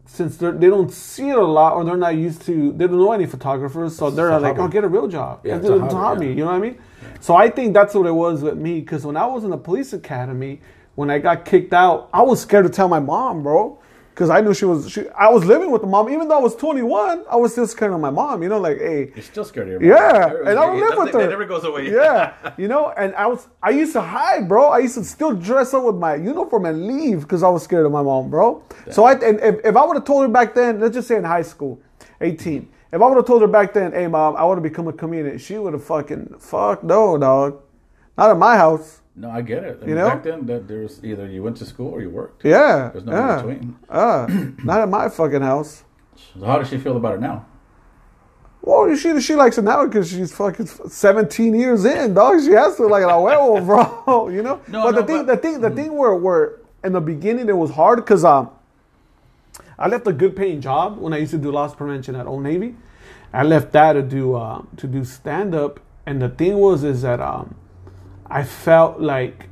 [0.05, 3.13] Since they don't see it a lot, or they're not used to, they don't know
[3.13, 4.61] any photographers, so they're like, hobby.
[4.61, 6.25] "Oh, get a real job." Yeah, it's, it's a hobby, hobby.
[6.27, 6.31] yeah.
[6.33, 6.77] You know what I mean?
[7.21, 8.81] So I think that's what it was with me.
[8.81, 10.59] Because when I was in the police academy,
[10.95, 13.79] when I got kicked out, I was scared to tell my mom, bro.
[14.13, 14.91] Because I knew she was.
[14.91, 17.23] She, I was living with the mom, even though I was 21.
[17.27, 18.43] I was still scared of my mom.
[18.43, 19.89] You know, like, hey, You're still scared of your mom.
[19.89, 21.19] yeah, It- and I don't live with her.
[21.21, 21.91] That never goes away.
[21.91, 23.47] yeah, you know, and I was.
[23.63, 24.67] I used to hide, bro.
[24.67, 27.87] I used to still dress up with my uniform and leave because I was scared
[27.87, 28.61] of my mom, bro.
[28.91, 31.15] So I, and if, if I would have told her back then, let's just say
[31.17, 31.81] in high school,
[32.21, 32.69] 18.
[32.91, 34.93] If I would have told her back then, hey mom, I want to become a
[34.93, 37.59] comedian, she would have fucking fuck no, dog.
[38.15, 39.01] Not at my house.
[39.15, 39.77] No, I get it.
[39.81, 40.09] I You mean, know?
[40.09, 42.43] back then, that there was either you went to school or you worked.
[42.43, 43.39] Yeah, There's no yeah.
[43.39, 43.79] in between.
[43.87, 44.27] Uh,
[44.63, 45.83] not at my fucking house.
[46.15, 47.45] So how does she feel about it now?
[48.61, 52.39] Well, she she likes it now because she's fucking 17 years in, dog.
[52.41, 54.29] She has to like a huevo, bro.
[54.35, 54.61] You know.
[54.69, 57.57] No, but the thing, but- the thing, the thing where where in the beginning it
[57.57, 58.49] was hard because um,
[59.77, 62.41] I left a good paying job when I used to do loss prevention at Old
[62.43, 62.75] Navy.
[63.33, 67.01] I left that to do uh, to do stand up, and the thing was is
[67.01, 67.55] that um,
[68.33, 69.47] I felt like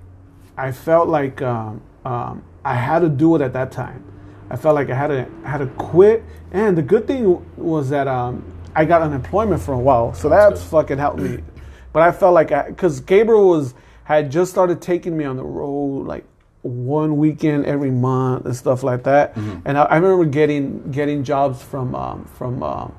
[0.57, 4.03] I felt like um, um, I had to do it at that time.
[4.49, 6.23] I felt like I had to had to quit.
[6.51, 8.43] And the good thing was that um,
[8.75, 11.39] I got unemployment for a while, so That's that's fucking helped me.
[11.93, 13.73] But I felt like because Gabriel was
[14.05, 16.23] had just started taking me on the road like
[16.61, 19.35] one weekend every month and stuff like that.
[19.35, 22.95] And I, I remember getting getting jobs from um, from um,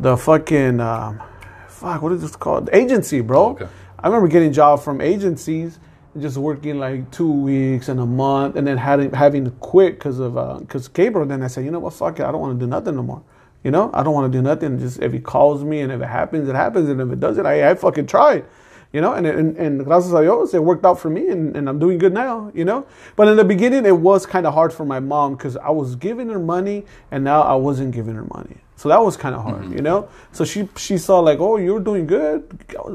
[0.00, 1.22] the fucking um,
[1.68, 3.50] fuck what is this called agency, bro.
[3.50, 3.68] Okay.
[3.98, 5.78] I remember getting jobs from agencies
[6.20, 10.18] just working like two weeks and a month, and then having having to quit because
[10.18, 11.26] of uh, because Gabriel.
[11.26, 13.02] Then I said, you know what, fuck it, I don't want to do nothing no
[13.02, 13.22] more.
[13.64, 14.78] You know, I don't want to do nothing.
[14.78, 17.44] Just if he calls me and if it happens, it happens, and if it doesn't,
[17.46, 18.44] I, I fucking tried.
[18.92, 21.68] You know, and, and and gracias a Dios, it worked out for me, and, and
[21.68, 22.50] I'm doing good now.
[22.54, 22.86] You know,
[23.16, 25.96] but in the beginning, it was kind of hard for my mom because I was
[25.96, 28.58] giving her money, and now I wasn't giving her money.
[28.76, 29.72] So that was kind of hard, mm-hmm.
[29.72, 30.08] you know.
[30.32, 32.46] So she she saw like, oh, you're doing good,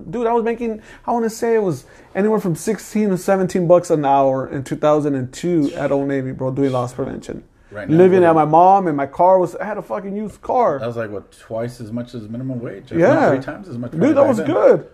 [0.10, 0.28] dude.
[0.28, 3.90] I was making, I want to say it was anywhere from sixteen to seventeen bucks
[3.90, 7.44] an hour in 2002 at Old Navy, bro, doing loss prevention.
[7.72, 10.42] Right now, Living at my mom, and my car was I had a fucking used
[10.42, 10.78] car.
[10.78, 12.92] That was like what twice as much as minimum wage.
[12.92, 13.92] if yeah, three times as much.
[13.92, 14.02] dude.
[14.02, 14.48] That was then.
[14.48, 14.90] good.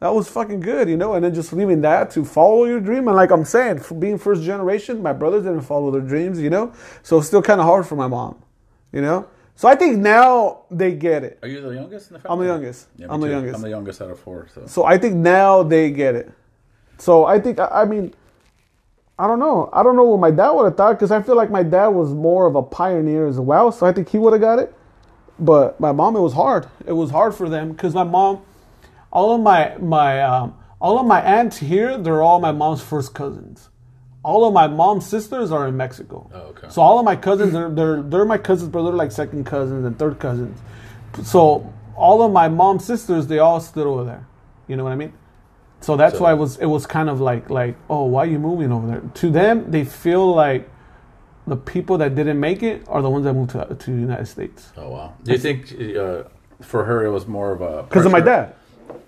[0.00, 1.14] That was fucking good, you know.
[1.14, 4.42] And then just leaving that to follow your dream, and like I'm saying, being first
[4.42, 6.72] generation, my brothers didn't follow their dreams, you know.
[7.04, 8.42] So it's still kind of hard for my mom,
[8.92, 9.28] you know.
[9.62, 11.38] So I think now they get it.
[11.40, 12.32] Are you the youngest in the family?
[12.32, 12.88] I'm the youngest.
[12.96, 13.32] Yeah, I'm the too.
[13.32, 13.54] youngest.
[13.54, 14.48] I'm the youngest out of four.
[14.52, 16.32] So So I think now they get it.
[16.98, 18.12] So I think I I mean,
[19.20, 19.70] I don't know.
[19.72, 21.86] I don't know what my dad would have thought because I feel like my dad
[21.86, 23.70] was more of a pioneer as well.
[23.70, 24.74] So I think he would have got it.
[25.38, 26.66] But my mom, it was hard.
[26.84, 28.42] It was hard for them because my mom,
[29.12, 33.14] all of my my um, all of my aunts here, they're all my mom's first
[33.14, 33.68] cousins.
[34.24, 36.30] All of my mom's sisters are in Mexico.
[36.32, 36.68] Oh, okay.
[36.70, 39.84] So all of my cousins, they're they're they're my cousins, but they're like second cousins
[39.84, 40.58] and third cousins.
[41.24, 44.26] So all of my mom's sisters, they all stood over there.
[44.68, 45.12] You know what I mean?
[45.80, 48.26] So that's So- why it was it was kind of like like oh why are
[48.26, 49.00] you moving over there?
[49.00, 50.68] To them, they feel like
[51.48, 54.26] the people that didn't make it are the ones that moved to to the United
[54.26, 55.14] States Oh wow.
[55.24, 56.22] Do you think uh,
[56.60, 58.54] for her it was more of a because of my dad.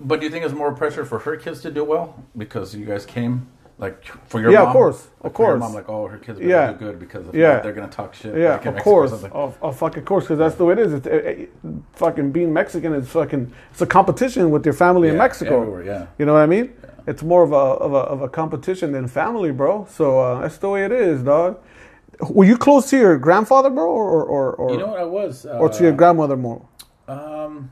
[0.01, 2.85] But do you think it's more pressure for her kids to do well because you
[2.85, 3.47] guys came
[3.79, 4.69] like for your Yeah, mom?
[4.69, 5.61] of course, of like, your course.
[5.61, 6.73] mom, like oh her kids are Yeah.
[6.73, 7.55] do good because if Yeah.
[7.55, 8.37] not, they're gonna talk shit.
[8.37, 10.93] Yeah, like of course, of, of fucking course, because that's the way it is.
[10.93, 11.53] It's, it, it-
[11.95, 15.61] fucking being Mexican is fucking it's a competition with your family in Mexico.
[15.63, 16.07] everywhere, yeah.
[16.19, 16.73] You know what I mean?
[17.07, 19.87] It's more of a of a of a competition than family, bro.
[19.91, 21.59] So uh, that's the way it is, dog.
[22.31, 25.45] Were you close to your grandfather, bro, or or or, You know what I was?
[25.45, 26.63] Uh, or to your grandmother more?
[27.09, 27.71] Um,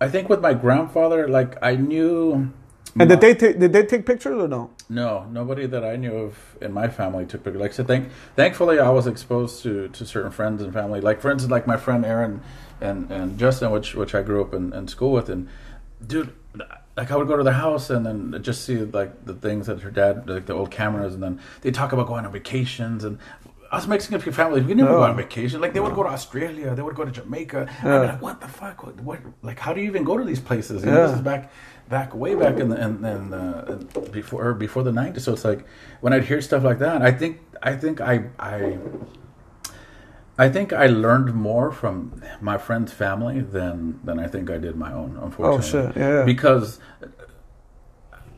[0.00, 2.50] I think with my grandfather, like I knew.
[2.98, 4.70] And did they take did they take pictures or no?
[4.88, 7.60] No, nobody that I knew of in my family took pictures.
[7.60, 11.20] Like I said, thank, thankfully, I was exposed to, to certain friends and family, like
[11.20, 12.40] friends like my friend Aaron
[12.80, 15.28] and, and Justin, which which I grew up in, in school with.
[15.28, 15.48] And
[16.06, 16.32] dude,
[16.96, 19.80] like I would go to the house and then just see like the things that
[19.82, 23.18] her dad, like the old cameras, and then they talk about going on vacations and.
[23.70, 24.96] Us Mexican families, we never No.
[24.96, 25.12] go on oh.
[25.12, 25.60] vacation.
[25.60, 27.68] Like they would go to Australia, they would go to Jamaica.
[27.80, 28.82] I'd be like, what the fuck?
[28.82, 29.20] What, what?
[29.42, 30.82] Like, how do you even go to these places?
[30.82, 31.52] You know, this is back
[31.88, 33.78] back way back in the in, in, uh,
[34.12, 35.64] before or before the 90s so it's like
[36.00, 38.78] when i'd hear stuff like that i think i think i i
[40.38, 44.76] i think i learned more from my friend's family than than i think i did
[44.76, 45.92] my own unfortunately.
[45.92, 46.24] shit, yeah.
[46.24, 46.78] because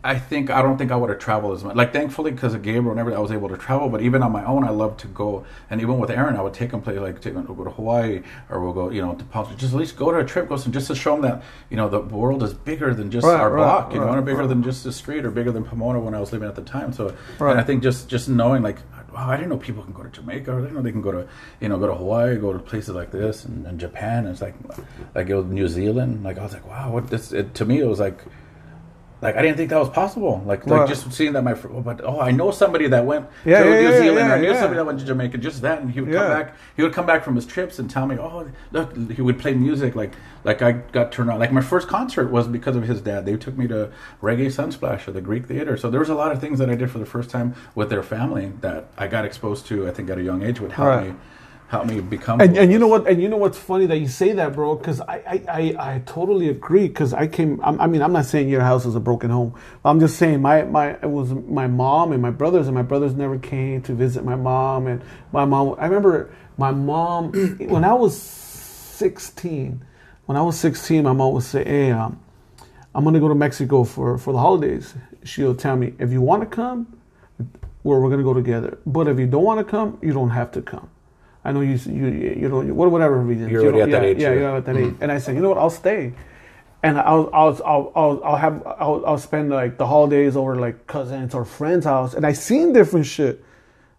[0.03, 1.77] I think I don't think I would have traveled as much.
[1.77, 3.91] Like thankfully, because of Gabriel and everything, I was able to travel.
[3.91, 5.45] But even on my own, I love to go.
[5.69, 7.71] And even with Aaron, I would take him play like take him we'll go to
[7.71, 9.55] Hawaii or we'll go you know to Palm.
[9.59, 11.77] Just at least go to a trip, go some just to show them that you
[11.77, 13.93] know the world is bigger than just Right, our right, block.
[13.93, 16.33] You know, and bigger than just the street or bigger than Pomona when I was
[16.33, 16.95] living at the time.
[16.95, 18.79] So and I think just just knowing like.
[19.13, 20.53] Wow, I didn't know people can go to Jamaica.
[20.53, 21.27] Or I didn't know they can go to,
[21.61, 24.25] you know, go to Hawaii, go to places like this, and, and Japan.
[24.25, 24.55] It's like,
[25.17, 26.23] like it was New Zealand.
[26.23, 27.33] Like I was like, wow, what this?
[27.33, 28.25] It, to me, it was like,
[29.23, 30.43] like I didn't think that was possible.
[30.47, 33.63] Like, like just seeing that my, fr- but oh, I know somebody that went Yeah,
[33.63, 34.33] to yeah, New yeah, Zealand.
[34.33, 35.39] I knew somebody that went to Jamaica.
[35.39, 36.55] Just that, and he would come back.
[36.77, 39.55] He would come back from his trips and tell me, oh, look, he would play
[39.55, 39.95] music.
[39.95, 40.13] Like,
[40.45, 41.39] like I got turned on.
[41.39, 43.27] Like my first concert was because of his dad.
[43.27, 43.93] They took me to
[44.23, 45.77] Reggae Sunsplash at the Greek Theater.
[45.77, 47.91] So there was a lot of things that I did for the first time with
[47.91, 49.87] their family that I got exposed to.
[49.87, 51.09] I think at a young age would help Right.
[51.11, 51.15] me,
[51.71, 52.41] help me become.
[52.41, 53.07] And, and you know what?
[53.07, 54.75] And you know what's funny that you say that, bro?
[54.75, 56.89] Because I, I, I, I totally agree.
[56.89, 57.61] Because I came.
[57.63, 59.55] I'm, I mean, I'm not saying your house is a broken home.
[59.85, 63.15] I'm just saying my my it was my mom and my brothers, and my brothers
[63.15, 64.89] never came to visit my mom.
[64.89, 65.01] And
[65.33, 65.77] my mom.
[65.79, 69.85] I remember my mom when I was 16.
[70.27, 72.21] When I was 16, my mom would say, "Hey, um,
[72.95, 76.43] I'm gonna go to Mexico for for the holidays." She'll tell me, "If you want
[76.43, 76.99] to come,
[77.83, 78.79] where we're gonna go together.
[78.87, 80.91] But if you don't want to come, you don't have to come.
[81.45, 82.07] I know you you
[82.43, 83.49] you know you- whatever reason.
[83.49, 84.35] You're already don't- at that yeah, age, Yeah, yeah.
[84.41, 84.85] you're at that age.
[84.93, 85.03] Mm-hmm.
[85.03, 85.59] And I said, you know what?
[85.59, 86.13] I'll stay.
[86.83, 90.87] And I'll I'll I'll I'll, I'll have I'll, I'll spend like the holidays over like
[90.87, 93.45] cousins or friends' house, and I seen different shit.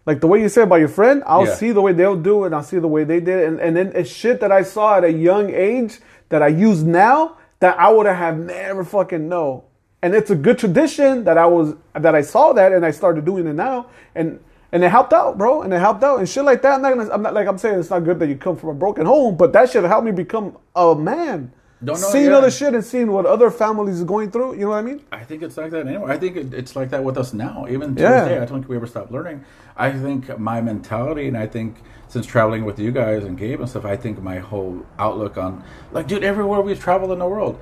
[0.04, 1.54] Like the way you said about your friend, I'll Yeah.
[1.54, 3.60] see the way they'll do it, and I'll see the way they did it, and
[3.60, 7.36] and then it's shit that I saw at a young age that I use now
[7.60, 9.64] that I would have never fucking know.
[10.02, 13.24] And it's a good tradition that I was that I saw that and I started
[13.24, 13.86] doing it now,
[14.16, 14.40] and
[14.72, 16.74] and it helped out, bro, and it helped out and shit like that.
[16.76, 18.70] I'm not gonna, I'm not like I'm saying it's not good that you come from
[18.70, 21.52] a broken home, but that should help me become a man.
[21.84, 22.36] Don't know, seeing yeah.
[22.36, 25.04] other shit and seeing what other families are going through, you know what I mean?
[25.10, 26.12] I think it's like that anyway.
[26.12, 27.66] I think it, it's like that with us now.
[27.68, 28.20] Even to Yeah.
[28.20, 29.44] this day, I don't think we ever stop learning.
[29.76, 33.68] I think my mentality, and I think since traveling with you guys and Gabe and
[33.68, 37.58] stuff, I think my whole outlook on, like, dude, everywhere we've traveled in the world,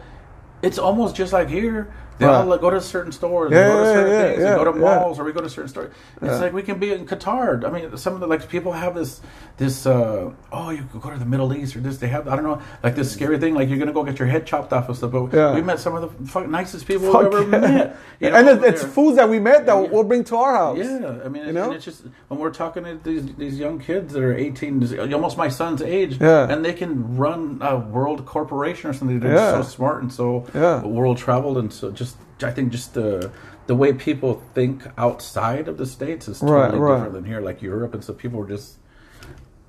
[0.60, 1.90] it's almost just like here.
[2.20, 2.48] They all Right.
[2.48, 4.78] like, go to certain stores, Yeah, go to certain yeah, things, yeah, and go to
[4.78, 5.90] malls, or we go to certain stores.
[6.20, 7.64] It's like we can be in Qatar.
[7.66, 9.20] I mean, some of the like people have this
[9.56, 11.96] this uh, oh you could go to the Middle East or this.
[11.96, 14.28] They have I don't know like this scary thing like you're gonna go get your
[14.28, 15.12] head chopped off and stuff.
[15.12, 15.22] But
[15.54, 17.96] we met some of the fuck, nicest people Fuck we've ever met.
[18.20, 20.78] you know, and it's, it's foods that we met that we'll bring to our house.
[20.78, 21.72] Yeah, I mean, You know?
[21.72, 24.74] it's just when we're talking to these these young kids that are eighteen,
[25.14, 26.48] almost my son's age, Yeah.
[26.50, 29.20] and they can run a world corporation or something.
[29.20, 29.62] They're Yeah.
[29.62, 30.82] so smart and so Yeah.
[30.84, 32.09] world traveled and so just
[32.44, 33.30] I think just the
[33.66, 36.70] the way people think outside of the states is totally right.
[36.96, 38.76] different than here, like Europe and so People are just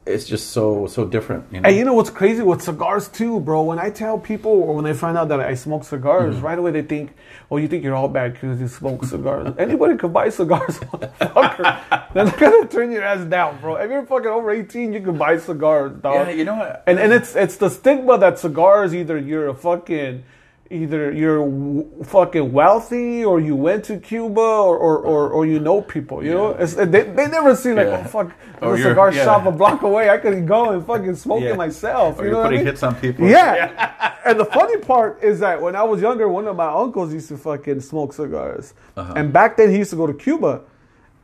[0.03, 1.45] it's just so so different.
[1.51, 1.67] You know?
[1.69, 3.61] And you know what's crazy with cigars too, bro?
[3.61, 6.45] When I tell people or when they find out that I smoke cigars, Mm-hmm.
[6.45, 7.13] right away they think,
[7.51, 12.13] "Oh, you think you're all bad because you smoke cigars." Anybody can buy cigars, motherfucker.
[12.15, 13.75] They're gonna turn your ass down, bro.
[13.75, 16.27] If you're fucking over 18, you can buy cigars, dog.
[16.27, 16.83] yeah, you know what?
[16.87, 20.23] And and it's it's the stigma that cigars either you're a fucking
[20.71, 25.59] either you're w- fucking wealthy or you went to Cuba or or, or, or you
[25.59, 26.23] know people.
[26.23, 28.03] You know, it's, they they never see like Yeah.
[28.05, 29.23] oh fuck, there's a cigar yeah.
[29.25, 30.09] shop a block away.
[30.09, 31.51] I could go and fucking smoke Yeah.
[31.51, 32.19] it myself.
[32.19, 32.65] Or you know what I mean?
[32.65, 33.27] hits on people.
[33.27, 34.17] Yeah.
[34.25, 37.27] and the funny part is that when I was younger, one of my uncles used
[37.29, 38.73] to fucking smoke cigars.
[38.95, 39.13] Uh-huh.
[39.15, 40.61] And back then, he used to go to Cuba.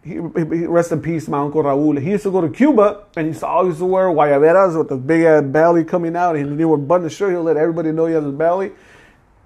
[0.04, 2.02] He, he, rest in peace, my uncle Raul.
[2.02, 4.96] He used to go to Cuba and he used to always wear guayaberas with the
[4.96, 6.38] big ass belly coming out.
[6.38, 7.32] And he would button the shirt.
[7.32, 8.72] He'll let everybody know he has a belly.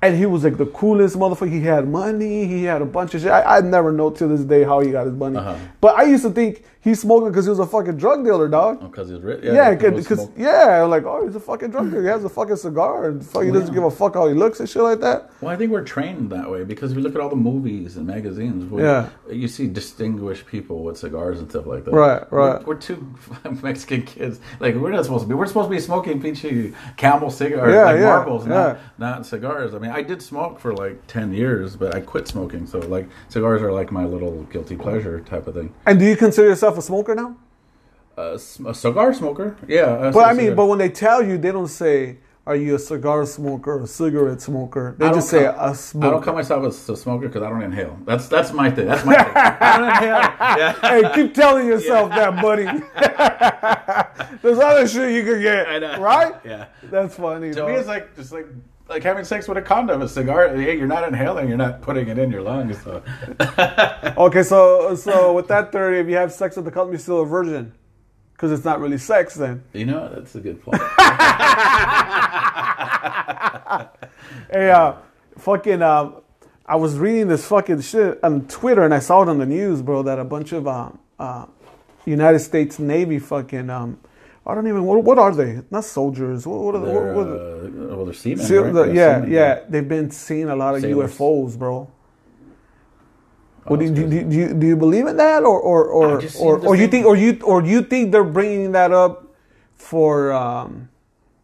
[0.02, 1.52] And he was like the coolest motherfucker.
[1.52, 2.48] He had money.
[2.48, 3.32] He had a bunch of shit.
[3.32, 5.38] I, I never know to this day how he got his money.
[5.38, 5.56] Uh-huh.
[5.80, 8.80] But I used to think he smoked because he was a fucking drug dealer, dog.
[8.82, 9.42] Oh, because he's rich.
[9.44, 10.34] Yeah, because smoke.
[10.36, 12.02] yeah, like oh, he's a fucking drug dealer.
[12.02, 14.60] He has a fucking cigar and fuck, he doesn't give a fuck how he looks
[14.60, 15.30] and shit like that.
[15.42, 17.98] Well, I think we're trained that way because if you look at all the movies
[17.98, 19.10] and magazines, we, Yeah.
[19.30, 21.92] you see distinguished people with cigars and stuff like that.
[21.92, 22.60] Right, right.
[22.66, 23.14] We're, we're two
[23.62, 24.40] Mexican kids.
[24.60, 25.36] Like we're not supposed to be.
[25.36, 28.54] We're supposed to be smoking peachy Camel cigars, Yeah, like yeah, marbles, yeah.
[28.54, 29.74] not not cigars.
[29.76, 32.66] I mean, I did smoke for like ten years, but I quit smoking.
[32.66, 35.74] So like cigars are like my little guilty pleasure type of thing.
[35.86, 37.38] And do you consider yourself a smoker now?
[38.18, 40.12] Uh, a cigar smoker, yeah.
[40.14, 43.26] But I mean, but when they tell you, they don't say, "Are you a cigar
[43.26, 46.08] smoker or a cigarette smoker?" They just say call- a smoker.
[46.08, 47.98] I don't call myself a, a smoker because I don't inhale.
[48.06, 48.88] That's that's my thing.
[48.88, 49.32] That's my thing.
[49.36, 50.22] I don't inhale.
[50.60, 50.74] Yeah.
[50.82, 52.66] hey, keep telling yourself that, buddy.
[54.42, 56.00] There's other shit you could get, I know.
[56.02, 56.36] right?
[56.44, 56.66] Yeah.
[56.84, 57.52] That's funny.
[57.54, 58.48] To me, it's like just like
[58.92, 60.02] like having sex with a condom.
[60.02, 62.82] A cigar, hey, you're not inhaling, you're not putting it in your lungs.
[62.84, 63.02] So.
[64.18, 67.22] okay, so so with that theory, if you have sex with the condom, you're still
[67.22, 67.74] a virgin,
[68.34, 69.64] because it's not really sex then.
[69.74, 70.82] you know, that's a good point.
[74.52, 74.96] Hey, uh,
[75.38, 76.12] fucking, uh,
[76.66, 79.82] I was reading this fucking shit on Twitter and I saw it on the news,
[79.82, 81.46] bro, that a bunch of uh, uh,
[82.06, 84.00] United States Navy fucking, um,
[84.46, 85.62] I don't even, what, what are they?
[85.70, 86.48] Not soldiers.
[86.48, 86.92] What, what are they?
[86.92, 87.94] They're, What, what are they?
[87.94, 88.46] uh, well, they're seamen.
[88.46, 88.74] See, right?
[88.74, 91.12] the- They're yeah, seamen, yeah, they've been seeing a lot of Sailors.
[91.18, 91.90] UFOs, bro.
[93.68, 95.86] Oh, What, do, you, do, you- do, you, do you believe in that, or or
[95.86, 98.72] or I just seen or, or you think or you or you think they're bringing
[98.72, 99.28] that up
[99.76, 100.90] for um,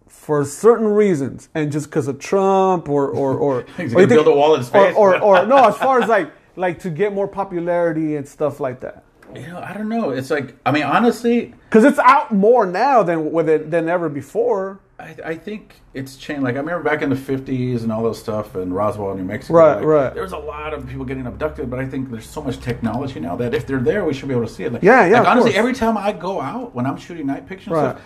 [0.07, 4.23] for certain reasons and just because of Trump or or or, He's or you gonna
[4.23, 4.95] build a wall in or, space.
[4.97, 8.79] or or no, as far as like like to get more popularity and stuff like
[8.79, 9.03] that.
[9.36, 10.11] You know, I don't know.
[10.11, 14.09] It's like, I mean, honestly, Because it's out more now than with it than ever
[14.09, 14.80] before.
[14.99, 16.41] I, I think it's changed.
[16.43, 19.53] Like I remember back in the '50s and all those stuff and Roswell, New Mexico.
[19.59, 20.13] Right, like, right.
[20.13, 23.19] There was a lot of people getting abducted, but I think there's so much technology
[23.19, 24.73] now that if they're there, we should be able to see it.
[24.73, 25.59] Like, Yeah, yeah, Like, honestly, course.
[25.59, 27.91] every time I go out when I'm shooting night pictures, Right.
[27.91, 28.01] stuff,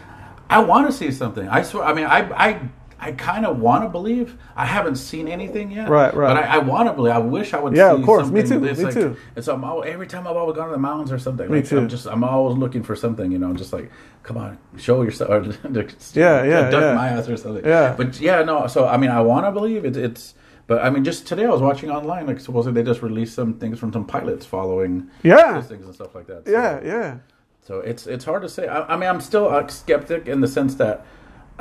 [0.50, 1.48] I want to see something.
[1.48, 1.84] I swear.
[1.86, 2.60] I mean, I I.
[3.04, 4.38] I kind of want to believe.
[4.56, 5.90] I haven't seen anything yet.
[5.90, 6.36] Right, right.
[6.36, 7.14] But I, I want to believe.
[7.14, 7.76] I wish I would.
[7.76, 8.30] Yeah, see of course.
[8.30, 9.18] Me too, It's me like, too.
[9.36, 11.50] It's I'm always, every time I've always gone to the mountains or something.
[11.50, 11.80] Me like, too.
[11.80, 13.32] I'm just I'm always looking for something.
[13.32, 13.92] You know, just like
[14.22, 15.32] come on, show yourself.
[15.32, 15.42] Or
[16.14, 16.94] Yeah, yeah, duck yeah.
[16.94, 17.66] my ass or something.
[17.66, 17.96] Yeah.
[17.98, 18.68] But yeah, no.
[18.68, 20.36] So I mean, I want to believe it, it's.
[20.68, 22.28] But I mean, just today I was watching online.
[22.28, 25.60] Like supposedly they just released some things from some pilots following Yeah.
[25.62, 26.46] things and stuff like that.
[26.46, 27.18] So, Yeah, yeah.
[27.64, 28.68] So it's it's hard to say.
[28.68, 31.04] I, I mean, I'm still a skeptic in the sense that,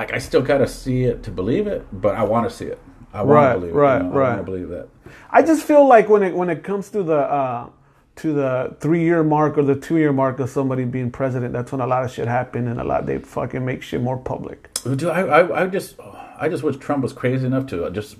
[0.01, 2.79] like, I still gotta see it to believe it, but I want to see it.
[3.13, 4.05] I want Right, to believe right, it.
[4.05, 4.15] you know?
[4.15, 4.29] I right.
[4.35, 4.89] want to believe that.
[5.31, 7.69] I just feel like when it when it comes to the uh,
[8.17, 11.71] to the three year mark or the two year mark of somebody being president, that's
[11.73, 14.73] when a lot of shit happen and a lot they fucking make shit more public.
[14.85, 15.97] Dude, I, I, I just,
[16.39, 18.17] I just wish Trump was crazy enough to just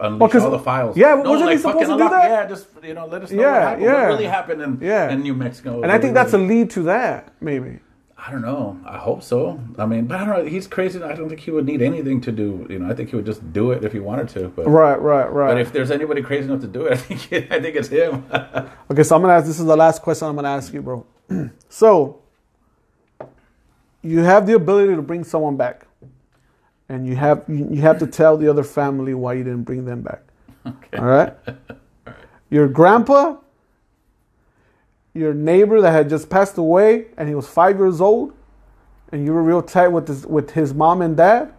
[0.00, 0.96] unleash Well, all the files.
[0.96, 2.30] yeah, wasn't he supposed to do that?
[2.30, 3.82] Yeah, just you know, let us know Yeah, what happened.
[3.84, 3.92] yeah.
[4.02, 5.10] What really happened in, Yeah.
[5.10, 5.82] in New Mexico?
[5.82, 7.80] And I think that's a lead to that, maybe.
[8.20, 8.76] I don't know.
[8.84, 9.60] I hope so.
[9.78, 10.50] I mean, but I don't know.
[10.50, 11.00] He's crazy.
[11.00, 12.66] I don't think he would need anything to do.
[12.68, 14.48] You know, I think he would just do it if he wanted to.
[14.48, 15.48] But, Right, right, right.
[15.48, 18.24] but if there's anybody crazy enough to do it, I think I think it's him.
[18.90, 19.46] Okay, so I'm gonna ask.
[19.46, 21.06] This is the last question I'm gonna ask you, bro.
[21.68, 22.22] so,
[24.02, 25.86] you have the ability to bring someone back,
[26.88, 29.84] and you have you, you have to tell the other family why you didn't bring
[29.84, 30.22] them back.
[30.66, 30.98] okay.
[30.98, 31.34] All right.
[32.50, 33.36] Your grandpa,
[35.14, 38.32] your neighbor that had just passed away, and he was five years old,
[39.12, 41.52] and you were real tight with his with his mom and dad.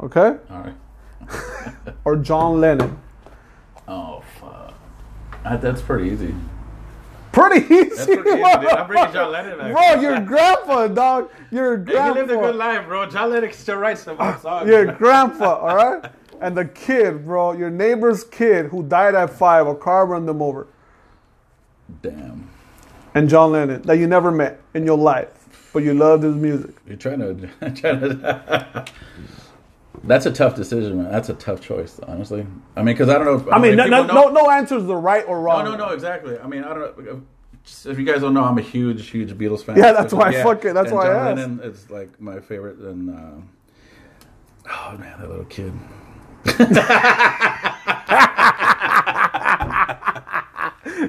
[0.00, 0.74] Okay, All right.
[2.04, 2.98] or John Lennon.
[3.88, 4.74] Oh fuck.
[5.60, 6.34] That's pretty easy.
[7.32, 7.88] Pretty easy.
[7.88, 8.36] That's pretty easy.
[8.36, 8.44] dude.
[8.70, 9.72] I'm bringing John Lennon back.
[9.72, 11.30] Bro, your grandpa, dog.
[11.50, 12.14] Your He grandpa.
[12.20, 13.06] lived a good life, bro.
[13.08, 14.68] John Lennon still writes some songs.
[14.68, 16.10] Your grandpa, all right?
[16.40, 20.42] and the kid, bro, your neighbor's kid who died at five, a car run them
[20.42, 20.66] over,
[22.02, 22.48] Damn.
[23.14, 26.74] and John Lennon that you never met in your life, but you loved his music.
[26.86, 27.70] You're trying to.
[27.74, 28.84] trying to
[30.04, 31.10] That's a tough decision, man.
[31.10, 32.46] That's a tough choice, honestly.
[32.76, 33.36] I mean, because I don't know.
[33.36, 35.64] If, I mean, no, no, no, no answer is the right or wrong.
[35.64, 36.38] no, no, no, exactly.
[36.38, 37.22] I mean, I don't know.
[37.86, 39.78] If you guys don't know, I'm a huge, huge Beatles fan.
[39.78, 41.38] Yeah, that's why I fucking- that's and why I asked.
[41.38, 42.76] Lennon is like my favorite.
[42.78, 43.32] And uh,
[44.70, 45.72] oh man, that little kid.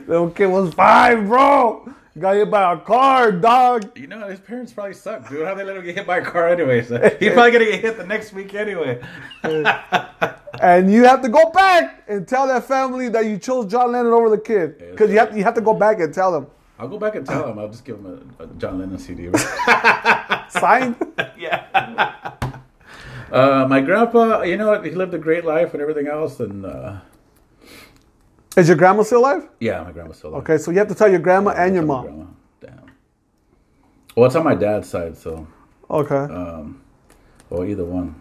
[0.07, 1.93] Little kid was five, bro.
[2.17, 3.97] Got hit by a car, dog.
[3.97, 5.45] You know, his parents probably suck, dude.
[5.45, 6.81] How they let him get hit by a car anyway?
[6.83, 9.01] So he's probably gonna get hit the next week anyway.
[10.61, 14.13] And you have to go back and tell that family that you chose John Lennon
[14.13, 14.77] over the kid.
[14.77, 16.47] Because you have, you have to go back and tell them.
[16.79, 17.59] I'll go back and tell him.
[17.59, 19.29] I'll just give him a, a John Lennon CD.
[20.49, 20.95] Signed?
[21.37, 22.31] yeah.
[23.31, 24.85] Uh, my grandpa, you know what?
[24.85, 26.39] He lived a great life and everything else.
[26.39, 26.99] And uh,
[28.57, 29.47] Is your grandma still alive?
[29.59, 30.43] yeah, my grandma's still alive.
[30.43, 32.05] Okay, so you have to tell your grandma and your It's my mom.
[32.05, 32.25] grandma.
[32.61, 32.91] Damn.
[34.15, 35.45] Well, it's on my dad's side, so
[35.89, 36.15] Okay.
[36.15, 36.81] um,
[37.49, 38.15] well, either one.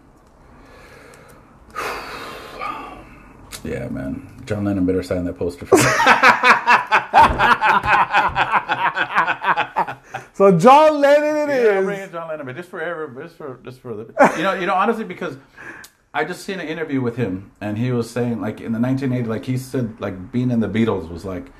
[3.63, 4.29] yeah, man.
[4.45, 5.83] John Lennon better sign that poster for me.
[10.33, 11.85] So John Lennon it yeah, is.
[11.85, 14.53] bring in John Lennon, but just for ever, just for, just for the, you know,
[14.53, 15.37] you know, honestly, because
[16.15, 19.27] I just seen an interview with him, and he was saying, like, in the 1980s,
[19.27, 21.51] like he said, like being in the Beatles was like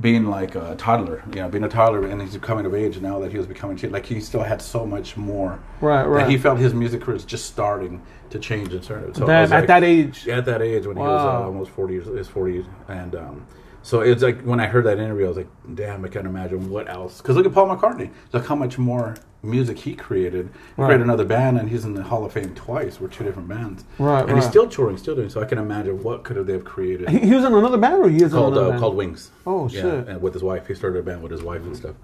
[0.00, 3.18] being like a toddler, you know, being a toddler, and he's coming of age now
[3.18, 5.58] that he was becoming, like he still had so much more.
[5.80, 6.28] Right, That right.
[6.30, 8.00] he felt his music career was just starting
[8.30, 9.12] to change and turn.
[9.14, 10.28] So Damn, at like- that age.
[10.28, 12.66] at that age when he was uh, almost 40 years, his 40s.
[12.86, 13.46] And um,
[13.82, 16.70] so it's like when I heard that interview, I was like, damn, I can't imagine
[16.70, 17.20] what else.
[17.20, 18.10] Because look at Paul McCartney.
[18.32, 20.48] Look how much more music he created.
[20.76, 20.88] He Right.
[20.88, 23.00] created another band, and he's in the Hall of Fame twice.
[23.00, 23.84] We're two different bands.
[23.98, 25.28] Right, And he's still touring, still doing.
[25.28, 27.08] So I can imagine what could have they have created.
[27.10, 28.80] He, he was in another band or he is called in uh, band?
[28.80, 29.30] called Wings.
[29.46, 30.08] Oh, yeah, shit.
[30.08, 31.94] And with his wife, he started a band with his wife and stuff,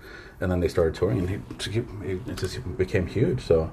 [0.41, 3.41] and then they started touring, and he, he it just became huge.
[3.41, 3.71] So,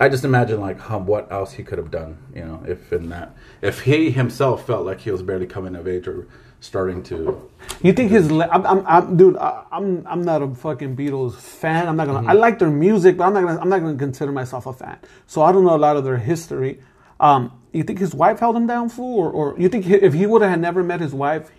[0.00, 3.08] I just imagine like how, what else he could have done, you know, if in
[3.10, 6.26] that if he himself felt like he was barely coming of age or
[6.64, 7.50] starting to.
[7.82, 8.30] You think his?
[8.30, 9.36] le- I'm, I'm, I'm dude.
[9.36, 11.86] I, I'm, I'm not a fucking Beatles fan.
[11.88, 12.20] I'm not gonna.
[12.26, 12.40] I Mm-hmm.
[12.40, 13.60] like their music, but I'm not gonna.
[13.60, 14.98] I'm not gonna consider myself a fan.
[15.26, 16.80] So I don't know a lot of their history.
[17.20, 20.14] Um, you think his wife held him down, fool, or, or you think he, if
[20.14, 21.50] he would have never met his wife,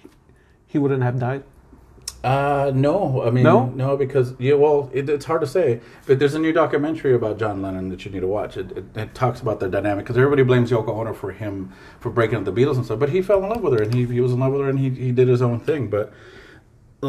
[0.67, 1.43] he wouldn't have died?
[2.25, 3.67] Uh, no, I mean, No?
[3.67, 5.79] no, because yeah, well, it, it's hard to say.
[6.07, 8.57] But there's a new documentary about John Lennon that you need to watch.
[8.57, 12.09] It, it, it talks about the dynamic because everybody blames Yoko Ono for him for
[12.09, 12.97] breaking up the Beatles and stuff.
[12.97, 14.69] But he fell in love with her, and he, he was in love with her,
[14.69, 15.87] and he he did his own thing.
[15.87, 16.11] But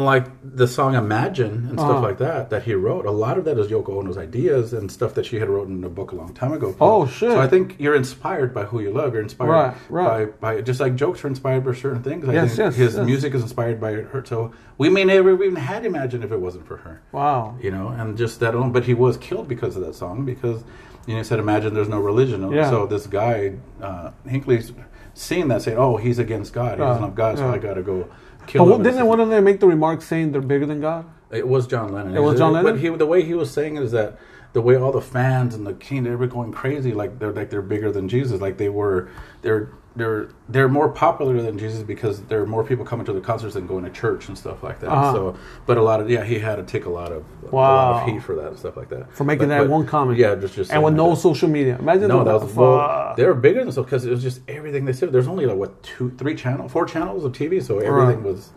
[0.05, 2.01] like the song Imagine and stuff Uh-huh.
[2.01, 5.13] like that that he wrote, a lot of that is Yoko Ono's ideas and stuff
[5.15, 6.75] that she had written in a book a long time ago.
[6.79, 7.31] Oh, shit.
[7.31, 9.13] So I think you're inspired by who you love.
[9.13, 10.39] You're inspired Right, right.
[10.41, 12.27] by by just like jokes are inspired by certain things.
[12.27, 13.05] I Yes, think yes, his yes.
[13.05, 14.23] music is inspired by her.
[14.25, 17.01] So we may never even had Imagine if it wasn't for her.
[17.11, 17.55] Wow.
[17.61, 18.71] You know, and just that alone.
[18.71, 20.63] But he was killed because of that song because
[21.05, 22.51] you know he said Imagine there's no religion.
[22.51, 22.69] Yeah.
[22.69, 24.71] So this guy uh, Hinckley's
[25.13, 26.73] seeing that saying, oh, he's against God.
[26.77, 27.53] He doesn't love God, so yeah.
[27.53, 28.07] I got to go
[28.47, 28.83] kill him.
[28.83, 31.05] didn't one of them make the remark saying they're bigger than God?
[31.31, 32.15] It was John Lennon.
[32.15, 32.73] It was John Lennon?
[32.73, 34.17] But he, the way he was saying it is that
[34.53, 37.49] the way all the fans and the king they were going crazy, like they're like
[37.49, 39.09] they're bigger than Jesus, like they were
[39.41, 43.19] they're they're they're more popular than Jesus because there are more people coming to the
[43.19, 44.89] concerts than going to church and stuff like that.
[44.89, 45.11] Uh-huh.
[45.13, 45.35] So,
[45.65, 47.93] but a lot of yeah, he had to take a lot of a lot Wow.
[48.03, 50.17] of heat for that and stuff like that For making But- that but- one comment.
[50.17, 51.15] Yeah, just just and with no that.
[51.17, 51.77] social media.
[51.79, 54.85] Imagine No, that was well, they were bigger than so because it was just everything
[54.85, 55.11] they said.
[55.11, 58.51] There's only like what two, three channel, four channels of TV, so everything was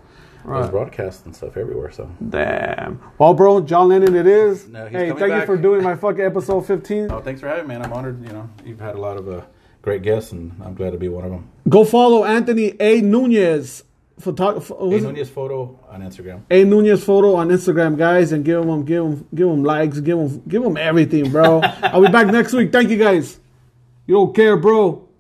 [0.44, 0.70] was Right.
[0.70, 1.90] broadcast and stuff everywhere.
[1.90, 2.98] So Damn.
[3.18, 4.68] Well, bro, John Lennon, it is.
[4.68, 7.10] No, he's hey, thank you for doing my fucking episode 15.
[7.10, 7.84] Oh, thanks for having me, man.
[7.84, 8.22] I'm honored.
[8.26, 9.42] You know, you've had a lot of uh,
[9.82, 11.48] great guests, and I'm glad to be one of them.
[11.68, 13.00] Go follow Anthony A.
[13.00, 13.84] Nunez.
[14.18, 14.74] Photographer.
[14.78, 16.42] A Nunez photo on Instagram.
[16.50, 20.18] A Nunez photo on Instagram, guys, and give them, give them, give them likes, give
[20.18, 21.60] them, give them everything, bro.
[21.82, 22.70] I'll be back next week.
[22.70, 23.40] Thank you, guys.
[24.06, 25.08] You don't care, bro.